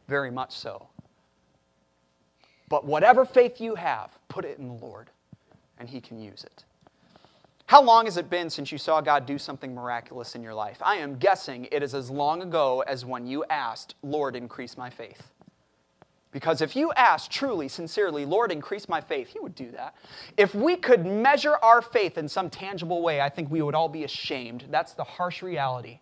very 0.08 0.32
much 0.32 0.56
so. 0.56 0.88
But 2.70 2.86
whatever 2.86 3.24
faith 3.24 3.62
you 3.62 3.76
have, 3.76 4.12
put 4.28 4.46
it 4.46 4.58
in 4.58 4.68
the 4.68 4.74
Lord, 4.74 5.10
and 5.78 5.90
He 5.90 6.02
can 6.02 6.20
use 6.20 6.44
it. 6.44 6.64
How 7.68 7.82
long 7.82 8.06
has 8.06 8.18
it 8.18 8.30
been 8.30 8.50
since 8.50 8.72
you 8.72 8.78
saw 8.78 9.02
God 9.02 9.26
do 9.26 9.38
something 9.38 9.76
miraculous 9.76 10.36
in 10.36 10.42
your 10.42 10.54
life? 10.54 10.78
I 10.82 10.96
am 10.96 11.18
guessing 11.18 11.68
it 11.72 11.84
is 11.84 11.94
as 11.94 12.10
long 12.10 12.42
ago 12.42 12.82
as 12.88 13.04
when 13.06 13.28
you 13.28 13.44
asked, 13.50 13.96
Lord, 14.02 14.36
increase 14.36 14.78
my 14.78 14.90
faith. 14.90 15.32
Because 16.32 16.62
if 16.62 16.76
you 16.76 16.92
asked 16.94 17.32
truly, 17.32 17.68
sincerely, 17.68 18.26
Lord, 18.26 18.52
increase 18.52 18.90
my 18.90 19.02
faith, 19.02 19.30
He 19.30 19.40
would 19.40 19.56
do 19.56 19.72
that. 19.72 19.96
If 20.36 20.54
we 20.54 20.76
could 20.76 21.06
measure 21.06 21.56
our 21.62 21.82
faith 21.82 22.18
in 22.18 22.28
some 22.28 22.50
tangible 22.50 23.02
way, 23.02 23.22
I 23.22 23.30
think 23.30 23.50
we 23.50 23.62
would 23.62 23.76
all 23.76 23.90
be 23.90 24.04
ashamed. 24.04 24.66
That's 24.70 24.94
the 24.94 25.04
harsh 25.04 25.42
reality. 25.42 26.00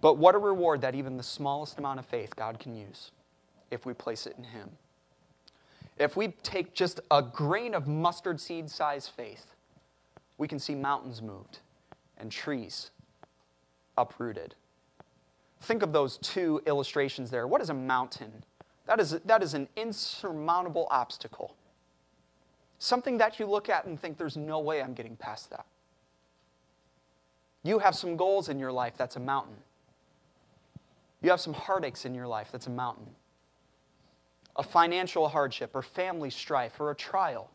But 0.00 0.18
what 0.18 0.34
a 0.34 0.38
reward 0.38 0.82
that 0.82 0.94
even 0.94 1.16
the 1.16 1.22
smallest 1.22 1.78
amount 1.78 1.98
of 1.98 2.06
faith 2.06 2.36
God 2.36 2.58
can 2.58 2.74
use 2.74 3.10
if 3.70 3.84
we 3.84 3.94
place 3.94 4.26
it 4.26 4.34
in 4.38 4.44
Him. 4.44 4.70
If 5.98 6.16
we 6.16 6.28
take 6.28 6.74
just 6.74 7.00
a 7.10 7.22
grain 7.22 7.74
of 7.74 7.88
mustard 7.88 8.40
seed 8.40 8.70
size 8.70 9.08
faith, 9.08 9.46
we 10.36 10.46
can 10.46 10.58
see 10.60 10.74
mountains 10.74 11.20
moved 11.20 11.58
and 12.16 12.30
trees 12.30 12.90
uprooted. 13.96 14.54
Think 15.62 15.82
of 15.82 15.92
those 15.92 16.18
two 16.18 16.62
illustrations 16.66 17.30
there. 17.30 17.48
What 17.48 17.60
is 17.60 17.70
a 17.70 17.74
mountain? 17.74 18.44
That 18.88 18.98
is, 18.98 19.10
that 19.24 19.42
is 19.42 19.54
an 19.54 19.68
insurmountable 19.76 20.88
obstacle. 20.90 21.54
Something 22.80 23.18
that 23.18 23.38
you 23.38 23.46
look 23.46 23.68
at 23.68 23.84
and 23.84 24.00
think, 24.00 24.18
there's 24.18 24.36
no 24.36 24.58
way 24.58 24.82
I'm 24.82 24.94
getting 24.94 25.14
past 25.14 25.50
that. 25.50 25.66
You 27.62 27.78
have 27.78 27.94
some 27.94 28.16
goals 28.16 28.48
in 28.48 28.58
your 28.58 28.72
life, 28.72 28.94
that's 28.96 29.14
a 29.14 29.20
mountain. 29.20 29.56
You 31.22 31.30
have 31.30 31.40
some 31.40 31.52
heartaches 31.52 32.04
in 32.04 32.14
your 32.14 32.26
life, 32.26 32.48
that's 32.50 32.66
a 32.66 32.70
mountain 32.70 33.14
a 34.58 34.62
financial 34.62 35.28
hardship 35.28 35.70
or 35.74 35.82
family 35.82 36.30
strife 36.30 36.80
or 36.80 36.90
a 36.90 36.94
trial. 36.94 37.48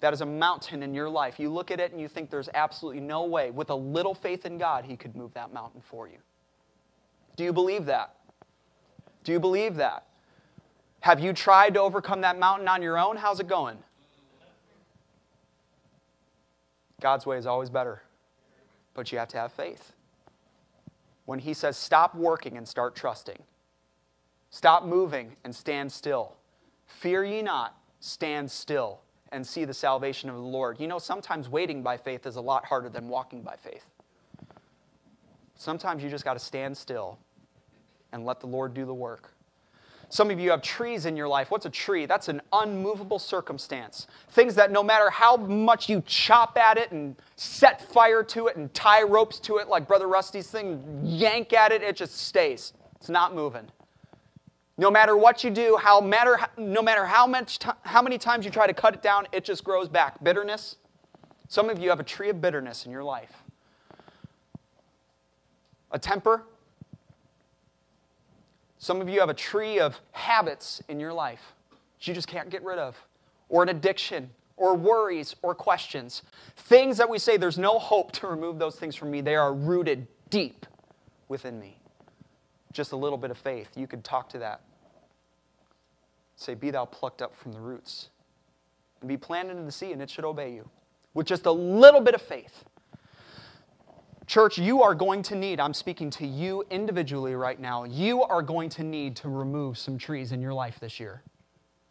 That 0.00 0.12
is 0.12 0.20
a 0.20 0.26
mountain 0.26 0.82
in 0.82 0.92
your 0.92 1.08
life. 1.08 1.40
You 1.40 1.48
look 1.48 1.70
at 1.70 1.80
it 1.80 1.90
and 1.90 2.00
you 2.00 2.06
think 2.06 2.28
there's 2.28 2.50
absolutely 2.52 3.00
no 3.00 3.24
way, 3.24 3.50
with 3.50 3.70
a 3.70 3.74
little 3.74 4.14
faith 4.14 4.44
in 4.44 4.58
God, 4.58 4.84
He 4.84 4.94
could 4.94 5.16
move 5.16 5.32
that 5.32 5.54
mountain 5.54 5.80
for 5.80 6.06
you. 6.06 6.18
Do 7.36 7.44
you 7.44 7.52
believe 7.52 7.86
that? 7.86 8.14
Do 9.24 9.32
you 9.32 9.40
believe 9.40 9.76
that? 9.76 10.05
Have 11.00 11.20
you 11.20 11.32
tried 11.32 11.74
to 11.74 11.80
overcome 11.80 12.22
that 12.22 12.38
mountain 12.38 12.68
on 12.68 12.82
your 12.82 12.98
own? 12.98 13.16
How's 13.16 13.40
it 13.40 13.48
going? 13.48 13.78
God's 17.00 17.26
way 17.26 17.36
is 17.36 17.46
always 17.46 17.70
better, 17.70 18.02
but 18.94 19.12
you 19.12 19.18
have 19.18 19.28
to 19.28 19.38
have 19.38 19.52
faith. 19.52 19.92
When 21.26 21.38
He 21.38 21.54
says, 21.54 21.76
stop 21.76 22.14
working 22.14 22.56
and 22.56 22.66
start 22.66 22.96
trusting, 22.96 23.38
Stop 24.50 24.84
moving 24.84 25.36
and 25.44 25.54
stand 25.54 25.92
still. 25.92 26.34
Fear 26.86 27.24
ye 27.24 27.42
not, 27.42 27.76
stand 28.00 28.50
still 28.50 29.00
and 29.32 29.46
see 29.46 29.64
the 29.64 29.74
salvation 29.74 30.30
of 30.30 30.36
the 30.36 30.40
Lord. 30.40 30.80
You 30.80 30.86
know, 30.86 30.98
sometimes 30.98 31.48
waiting 31.48 31.82
by 31.82 31.96
faith 31.96 32.26
is 32.26 32.36
a 32.36 32.40
lot 32.40 32.64
harder 32.64 32.88
than 32.88 33.08
walking 33.08 33.42
by 33.42 33.56
faith. 33.56 33.84
Sometimes 35.56 36.02
you 36.02 36.08
just 36.08 36.24
got 36.24 36.34
to 36.34 36.38
stand 36.38 36.76
still 36.76 37.18
and 38.12 38.24
let 38.24 38.40
the 38.40 38.46
Lord 38.46 38.72
do 38.72 38.86
the 38.86 38.94
work. 38.94 39.34
Some 40.08 40.30
of 40.30 40.38
you 40.38 40.50
have 40.50 40.62
trees 40.62 41.04
in 41.04 41.16
your 41.16 41.26
life. 41.26 41.50
What's 41.50 41.66
a 41.66 41.70
tree? 41.70 42.06
That's 42.06 42.28
an 42.28 42.40
unmovable 42.52 43.18
circumstance. 43.18 44.06
Things 44.30 44.54
that 44.54 44.70
no 44.70 44.82
matter 44.82 45.10
how 45.10 45.36
much 45.36 45.88
you 45.88 46.02
chop 46.06 46.56
at 46.56 46.78
it 46.78 46.92
and 46.92 47.16
set 47.34 47.82
fire 47.82 48.22
to 48.22 48.46
it 48.46 48.56
and 48.56 48.72
tie 48.72 49.02
ropes 49.02 49.40
to 49.40 49.56
it, 49.56 49.68
like 49.68 49.88
Brother 49.88 50.06
Rusty's 50.06 50.48
thing, 50.48 51.00
yank 51.02 51.52
at 51.52 51.72
it, 51.72 51.82
it 51.82 51.96
just 51.96 52.16
stays. 52.16 52.72
It's 52.96 53.08
not 53.08 53.34
moving. 53.34 53.68
No 54.78 54.90
matter 54.90 55.16
what 55.16 55.42
you 55.42 55.50
do, 55.50 55.76
how 55.80 56.00
matter, 56.00 56.38
no 56.56 56.82
matter 56.82 57.04
how, 57.04 57.26
much 57.26 57.58
how 57.82 58.02
many 58.02 58.18
times 58.18 58.44
you 58.44 58.50
try 58.50 58.66
to 58.66 58.74
cut 58.74 58.94
it 58.94 59.02
down, 59.02 59.26
it 59.32 59.42
just 59.42 59.64
grows 59.64 59.88
back. 59.88 60.22
Bitterness. 60.22 60.76
Some 61.48 61.70
of 61.70 61.78
you 61.78 61.88
have 61.90 62.00
a 62.00 62.04
tree 62.04 62.28
of 62.28 62.40
bitterness 62.40 62.86
in 62.86 62.92
your 62.92 63.04
life. 63.04 63.32
A 65.90 65.98
temper. 65.98 66.44
Some 68.86 69.00
of 69.00 69.08
you 69.08 69.18
have 69.18 69.28
a 69.28 69.34
tree 69.34 69.80
of 69.80 70.00
habits 70.12 70.80
in 70.88 71.00
your 71.00 71.12
life 71.12 71.54
that 71.70 72.06
you 72.06 72.14
just 72.14 72.28
can't 72.28 72.50
get 72.50 72.62
rid 72.62 72.78
of, 72.78 72.96
or 73.48 73.62
an 73.62 73.68
addiction, 73.68 74.30
or 74.56 74.74
worries, 74.74 75.34
or 75.42 75.54
questions. 75.56 76.22
Things 76.56 76.96
that 76.98 77.08
we 77.08 77.18
say 77.18 77.36
there's 77.36 77.58
no 77.58 77.78
hope 77.80 78.12
to 78.12 78.28
remove 78.28 78.58
those 78.58 78.76
things 78.76 78.94
from 78.94 79.10
me, 79.10 79.20
they 79.20 79.34
are 79.34 79.52
rooted 79.52 80.06
deep 80.30 80.66
within 81.28 81.58
me 81.58 81.80
just 82.76 82.92
a 82.92 82.96
little 82.96 83.18
bit 83.18 83.30
of 83.30 83.38
faith, 83.38 83.70
you 83.74 83.86
could 83.86 84.04
talk 84.04 84.28
to 84.28 84.38
that. 84.38 84.60
Say, 86.36 86.54
Be 86.54 86.70
thou 86.70 86.84
plucked 86.84 87.22
up 87.22 87.34
from 87.34 87.52
the 87.52 87.60
roots, 87.60 88.10
and 89.00 89.08
be 89.08 89.16
planted 89.16 89.56
in 89.56 89.64
the 89.64 89.72
sea, 89.72 89.92
and 89.92 90.02
it 90.02 90.10
should 90.10 90.26
obey 90.26 90.52
you. 90.52 90.68
With 91.14 91.26
just 91.26 91.46
a 91.46 91.50
little 91.50 92.02
bit 92.02 92.14
of 92.14 92.20
faith. 92.20 92.64
Church, 94.26 94.58
you 94.58 94.82
are 94.82 94.94
going 94.94 95.22
to 95.22 95.36
need, 95.36 95.60
I'm 95.60 95.74
speaking 95.74 96.10
to 96.10 96.26
you 96.26 96.64
individually 96.70 97.34
right 97.34 97.60
now, 97.60 97.84
you 97.84 98.22
are 98.22 98.42
going 98.42 98.68
to 98.70 98.82
need 98.82 99.16
to 99.16 99.28
remove 99.28 99.78
some 99.78 99.98
trees 99.98 100.32
in 100.32 100.40
your 100.40 100.54
life 100.54 100.80
this 100.80 100.98
year. 100.98 101.22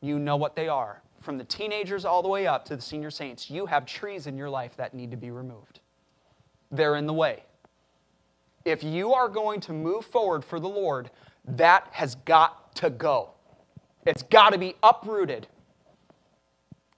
You 0.02 0.19
know 0.19 0.36
what 0.36 0.56
they 0.56 0.67
are. 0.67 1.02
From 1.21 1.38
the 1.38 1.45
teenagers 1.45 2.06
all 2.06 2.21
the 2.21 2.28
way 2.28 2.45
up 2.45 2.65
to 2.65 2.76
the 2.76 2.82
senior 2.82 3.10
saints, 3.10 3.50
you 3.50 3.65
have 3.65 3.86
trees 3.86 4.28
in 4.28 4.38
your 4.38 4.50
life 4.50 4.76
that 4.78 4.93
need 4.93 5.12
to 5.12 5.17
be 5.17 5.32
removed. 5.32 5.80
They're 6.71 6.95
in 6.95 7.06
the 7.08 7.13
way 7.13 7.43
if 8.65 8.84
you 8.84 9.13
are 9.13 9.30
going 9.30 9.62
to 9.62 9.74
move 9.74 10.06
forward 10.06 10.43
for 10.43 10.60
the 10.60 10.67
Lord, 10.67 11.12
that 11.45 11.88
has 11.91 12.15
got 12.15 12.76
to 12.76 12.89
go. 12.89 13.30
It's 14.06 14.24
got 14.24 14.52
to 14.52 14.58
be 14.58 14.76
uprooted. 14.82 15.48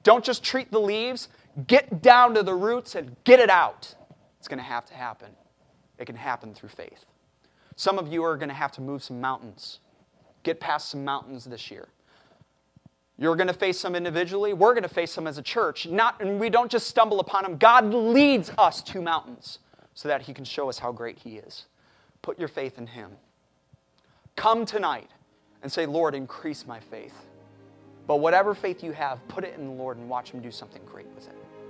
Don't 0.04 0.24
just 0.24 0.44
treat 0.44 0.72
the 0.72 0.80
leaves, 0.80 1.28
get 1.68 2.02
down 2.02 2.34
to 2.36 2.44
the 2.44 2.56
roots 2.56 2.96
and 2.96 3.16
get 3.26 3.42
it 3.42 3.50
out. 3.50 3.96
It's 4.48 4.50
going 4.50 4.64
to 4.64 4.64
have 4.64 4.86
to 4.86 4.94
happen. 4.94 5.28
It 5.98 6.06
can 6.06 6.16
happen 6.16 6.54
through 6.54 6.70
faith. 6.70 7.04
Some 7.76 8.00
of 8.00 8.08
you 8.08 8.24
are 8.24 8.38
going 8.38 8.48
to 8.48 8.56
have 8.56 8.72
to 8.74 8.82
move 8.82 9.04
some 9.04 9.20
mountains, 9.20 9.80
get 10.44 10.62
past 10.62 10.88
some 10.88 11.04
mountains 11.04 11.44
this 11.44 11.70
year. 11.70 11.90
You're 13.18 13.36
going 13.36 13.50
to 13.50 13.54
face 13.54 13.78
some 13.78 13.94
individually. 13.94 14.54
We're 14.54 14.72
going 14.72 14.84
to 14.84 14.90
face 14.90 15.12
some 15.12 15.28
as 15.28 15.38
a 15.38 15.42
church. 15.42 15.86
Not, 15.86 16.22
and 16.22 16.40
we 16.40 16.50
don't 16.50 16.72
just 16.72 16.88
stumble 16.88 17.20
upon 17.20 17.44
them. 17.44 17.58
God 17.58 17.94
leads 17.94 18.50
us 18.58 18.82
to 18.84 19.02
mountains 19.02 19.60
so 19.94 20.08
that 20.08 20.22
He 20.22 20.34
can 20.34 20.46
show 20.46 20.70
us 20.70 20.80
how 20.80 20.94
great 20.94 21.20
He 21.20 21.36
is. 21.36 21.66
Put 22.22 22.40
your 22.40 22.48
faith 22.48 22.78
in 22.78 22.88
Him. 22.88 23.12
Come 24.38 24.66
tonight 24.66 25.10
and 25.62 25.70
say, 25.70 25.86
Lord, 25.86 26.16
increase 26.16 26.66
my 26.66 26.80
faith. 26.80 27.26
But 28.08 28.22
whatever 28.22 28.56
faith 28.56 28.82
you 28.82 28.94
have, 28.94 29.28
put 29.28 29.44
it 29.44 29.56
in 29.60 29.66
the 29.66 29.74
Lord 29.74 29.98
and 29.98 30.08
watch 30.08 30.32
Him 30.32 30.40
do 30.40 30.52
something 30.52 30.84
great 30.86 31.08
with 31.16 31.28
it. 31.28 31.36